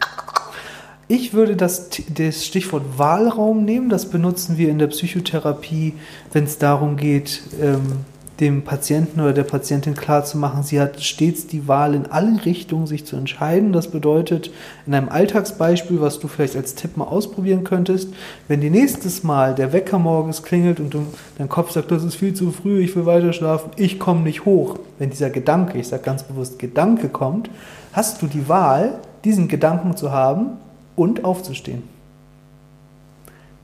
Ich 1.07 1.33
würde 1.33 1.55
das, 1.55 1.89
das 2.15 2.45
Stichwort 2.45 2.97
Wahlraum 2.97 3.63
nehmen. 3.63 3.89
Das 3.89 4.09
benutzen 4.09 4.57
wir 4.57 4.69
in 4.69 4.79
der 4.79 4.87
Psychotherapie, 4.87 5.93
wenn 6.33 6.45
es 6.45 6.57
darum 6.57 6.97
geht, 6.97 7.43
ähm, 7.61 8.05
dem 8.39 8.63
Patienten 8.63 9.21
oder 9.21 9.31
der 9.31 9.43
Patientin 9.43 9.95
klarzumachen, 9.95 10.63
sie 10.63 10.81
hat 10.81 11.01
stets 11.01 11.47
die 11.47 11.67
Wahl 11.67 11.93
in 11.93 12.07
alle 12.07 12.43
Richtungen, 12.45 12.85
sich 12.85 13.05
zu 13.05 13.15
entscheiden. 13.15 13.71
Das 13.71 13.89
bedeutet, 13.89 14.51
in 14.85 14.93
einem 14.93 15.09
Alltagsbeispiel, 15.09 16.01
was 16.01 16.19
du 16.19 16.27
vielleicht 16.27 16.55
als 16.57 16.75
Tipp 16.75 16.97
mal 16.97 17.05
ausprobieren 17.05 17.63
könntest, 17.63 18.09
wenn 18.47 18.59
die 18.59 18.69
nächstes 18.69 19.23
Mal 19.23 19.55
der 19.55 19.71
Wecker 19.71 19.99
morgens 19.99 20.43
klingelt 20.43 20.79
und 20.79 20.95
dein 21.37 21.47
Kopf 21.47 21.71
sagt, 21.71 21.91
das 21.91 22.03
ist 22.03 22.15
viel 22.15 22.33
zu 22.33 22.51
früh, 22.51 22.81
ich 22.81 22.95
will 22.95 23.05
weiter 23.05 23.31
schlafen, 23.31 23.71
ich 23.77 23.99
komme 23.99 24.21
nicht 24.21 24.43
hoch. 24.43 24.79
Wenn 24.99 25.11
dieser 25.11 25.29
Gedanke, 25.29 25.77
ich 25.77 25.87
sage 25.87 26.03
ganz 26.03 26.23
bewusst 26.23 26.59
Gedanke 26.59 27.07
kommt, 27.07 27.49
hast 27.93 28.21
du 28.21 28.27
die 28.27 28.49
Wahl, 28.49 28.99
diesen 29.23 29.47
Gedanken 29.47 29.95
zu 29.95 30.11
haben 30.11 30.57
und 30.95 31.23
aufzustehen. 31.23 31.83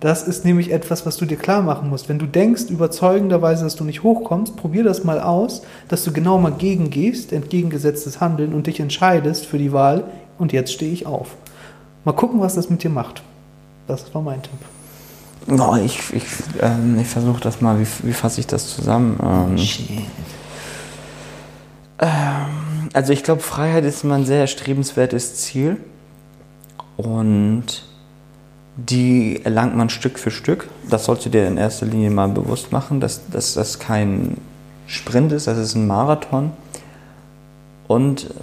Das 0.02 0.24
ist 0.24 0.46
nämlich 0.46 0.72
etwas, 0.72 1.06
was 1.06 1.18
du 1.18 1.26
dir 1.26 1.38
klar 1.38 1.62
machen 1.62 1.88
musst. 1.88 2.10
Wenn 2.10 2.18
du 2.18 2.26
denkst 2.26 2.64
überzeugenderweise, 2.70 3.64
dass 3.64 3.76
du 3.76 3.84
nicht 3.84 4.02
hochkommst, 4.02 4.56
probier 4.56 4.84
das 4.84 5.04
mal 5.04 5.22
aus, 5.22 5.62
dass 5.90 6.04
du 6.04 6.12
genau 6.12 6.40
mal 6.40 6.54
gegengehst, 6.54 7.32
entgegengesetztes 7.32 8.20
Handeln 8.20 8.54
und 8.54 8.66
dich 8.66 8.80
entscheidest 8.80 9.46
für 9.46 9.60
die 9.60 9.72
Wahl 9.72 10.06
und 10.40 10.54
jetzt 10.54 10.74
stehe 10.74 10.92
ich 10.92 11.06
auf. 11.06 11.36
Mal 12.04 12.14
gucken, 12.14 12.40
was 12.40 12.56
das 12.56 12.72
mit 12.72 12.84
dir 12.84 12.90
macht. 12.90 13.22
Das 13.86 14.12
war 14.16 14.24
mein 14.24 14.42
Tipp. 14.42 15.60
Oh, 15.60 15.76
ich 15.76 16.00
ich, 16.14 16.24
ähm, 16.60 16.98
ich 17.00 17.08
versuche 17.08 17.40
das 17.40 17.62
mal, 17.62 17.80
wie, 17.80 17.88
wie 18.04 18.14
fasse 18.14 18.40
ich 18.40 18.48
das 18.48 18.76
zusammen? 18.76 19.20
Ähm, 19.22 19.58
ähm, 22.00 22.90
also 22.94 23.14
ich 23.14 23.24
glaube, 23.24 23.42
Freiheit 23.42 23.86
ist 23.86 24.04
immer 24.04 24.16
ein 24.16 24.26
sehr 24.26 24.40
erstrebenswertes 24.40 25.36
Ziel 25.36 25.78
und 27.04 27.84
die 28.78 29.44
erlangt 29.44 29.76
man 29.76 29.90
Stück 29.90 30.20
für 30.20 30.32
Stück. 30.32 30.70
Das 30.90 31.06
sollst 31.06 31.26
du 31.26 31.30
dir 31.30 31.48
in 31.48 31.58
erster 31.58 31.86
Linie 31.86 32.10
mal 32.10 32.30
bewusst 32.30 32.72
machen, 32.72 33.00
dass, 33.00 33.30
dass 33.30 33.54
das 33.54 33.80
kein 33.80 34.38
Sprint 34.88 35.32
ist, 35.32 35.48
das 35.48 35.58
ist 35.58 35.76
ein 35.76 35.88
Marathon. 35.88 36.52
Und 37.88 38.34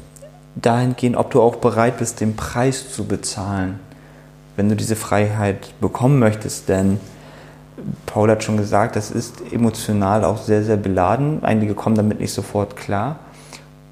dahingehend, 0.54 1.16
ob 1.16 1.30
du 1.30 1.40
auch 1.40 1.56
bereit 1.56 1.98
bist, 1.98 2.20
den 2.20 2.36
Preis 2.36 2.92
zu 2.92 3.04
bezahlen, 3.04 3.80
wenn 4.56 4.68
du 4.68 4.76
diese 4.76 4.96
Freiheit 4.96 5.72
bekommen 5.80 6.18
möchtest. 6.18 6.68
Denn 6.68 7.00
Paul 8.06 8.30
hat 8.30 8.42
schon 8.42 8.56
gesagt, 8.56 8.96
das 8.96 9.10
ist 9.10 9.40
emotional 9.52 10.24
auch 10.24 10.38
sehr, 10.38 10.64
sehr 10.64 10.76
beladen. 10.76 11.44
Einige 11.44 11.74
kommen 11.74 11.96
damit 11.96 12.20
nicht 12.20 12.32
sofort 12.32 12.76
klar. 12.76 13.20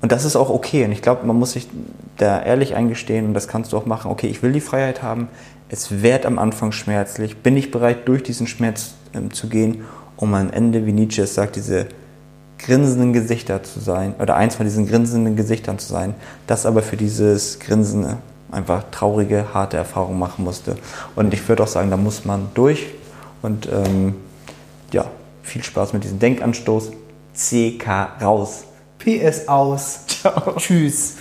Und 0.03 0.13
das 0.13 0.25
ist 0.25 0.37
auch 0.37 0.51
okay. 0.51 0.85
Und 0.85 0.93
ich 0.93 1.03
glaube, 1.03 1.27
man 1.27 1.37
muss 1.37 1.53
sich 1.53 1.69
da 2.17 2.43
ehrlich 2.43 2.75
eingestehen 2.75 3.27
und 3.27 3.35
das 3.35 3.49
kannst 3.49 3.73
du 3.73 3.77
auch 3.77 3.87
machen. 3.87 4.11
Okay, 4.11 4.27
ich 4.29 4.43
will 4.43 4.53
die 4.53 4.61
Freiheit 4.61 5.03
haben. 5.03 5.29
Es 5.69 6.03
wird 6.03 6.27
am 6.27 6.39
Anfang 6.39 6.73
schmerzlich. 6.73 7.39
Bin 7.39 7.57
ich 7.57 7.71
bereit, 7.71 8.07
durch 8.07 8.23
diesen 8.23 8.47
Schmerz 8.47 8.95
ähm, 9.15 9.33
zu 9.33 9.49
gehen, 9.49 9.85
um 10.17 10.35
am 10.35 10.51
Ende, 10.51 10.87
wie 10.87 10.93
Nietzsche 10.93 11.23
es 11.23 11.35
sagt, 11.35 11.57
diese 11.57 11.87
grinsenden 12.59 13.13
Gesichter 13.13 13.63
zu 13.63 13.81
sein 13.81 14.15
oder 14.19 14.37
eins 14.37 14.55
von 14.55 14.65
diesen 14.65 14.87
grinsenden 14.87 15.37
Gesichtern 15.37 15.79
zu 15.79 15.89
sein, 15.89 16.15
das 16.47 16.65
aber 16.65 16.83
für 16.83 16.97
dieses 16.97 17.59
Grinsen 17.59 18.17
einfach 18.51 18.85
traurige, 18.91 19.53
harte 19.53 19.77
Erfahrungen 19.77 20.19
machen 20.19 20.45
musste. 20.45 20.77
Und 21.15 21.35
ich 21.35 21.47
würde 21.49 21.65
auch 21.65 21.69
sagen, 21.69 21.91
da 21.91 21.97
muss 21.97 22.25
man 22.25 22.49
durch 22.55 22.87
und 23.43 23.69
ähm, 23.71 24.15
ja, 24.93 25.05
viel 25.43 25.63
Spaß 25.63 25.93
mit 25.93 26.05
diesem 26.05 26.19
Denkanstoß. 26.19 26.93
CK 27.35 28.23
raus. 28.23 28.65
PS 28.99 29.49
aus. 29.49 30.05
Tschüss. 30.57 31.17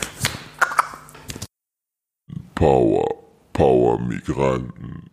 Power, 2.56 3.06
Power 3.54 4.00
Migranten. 4.00 5.10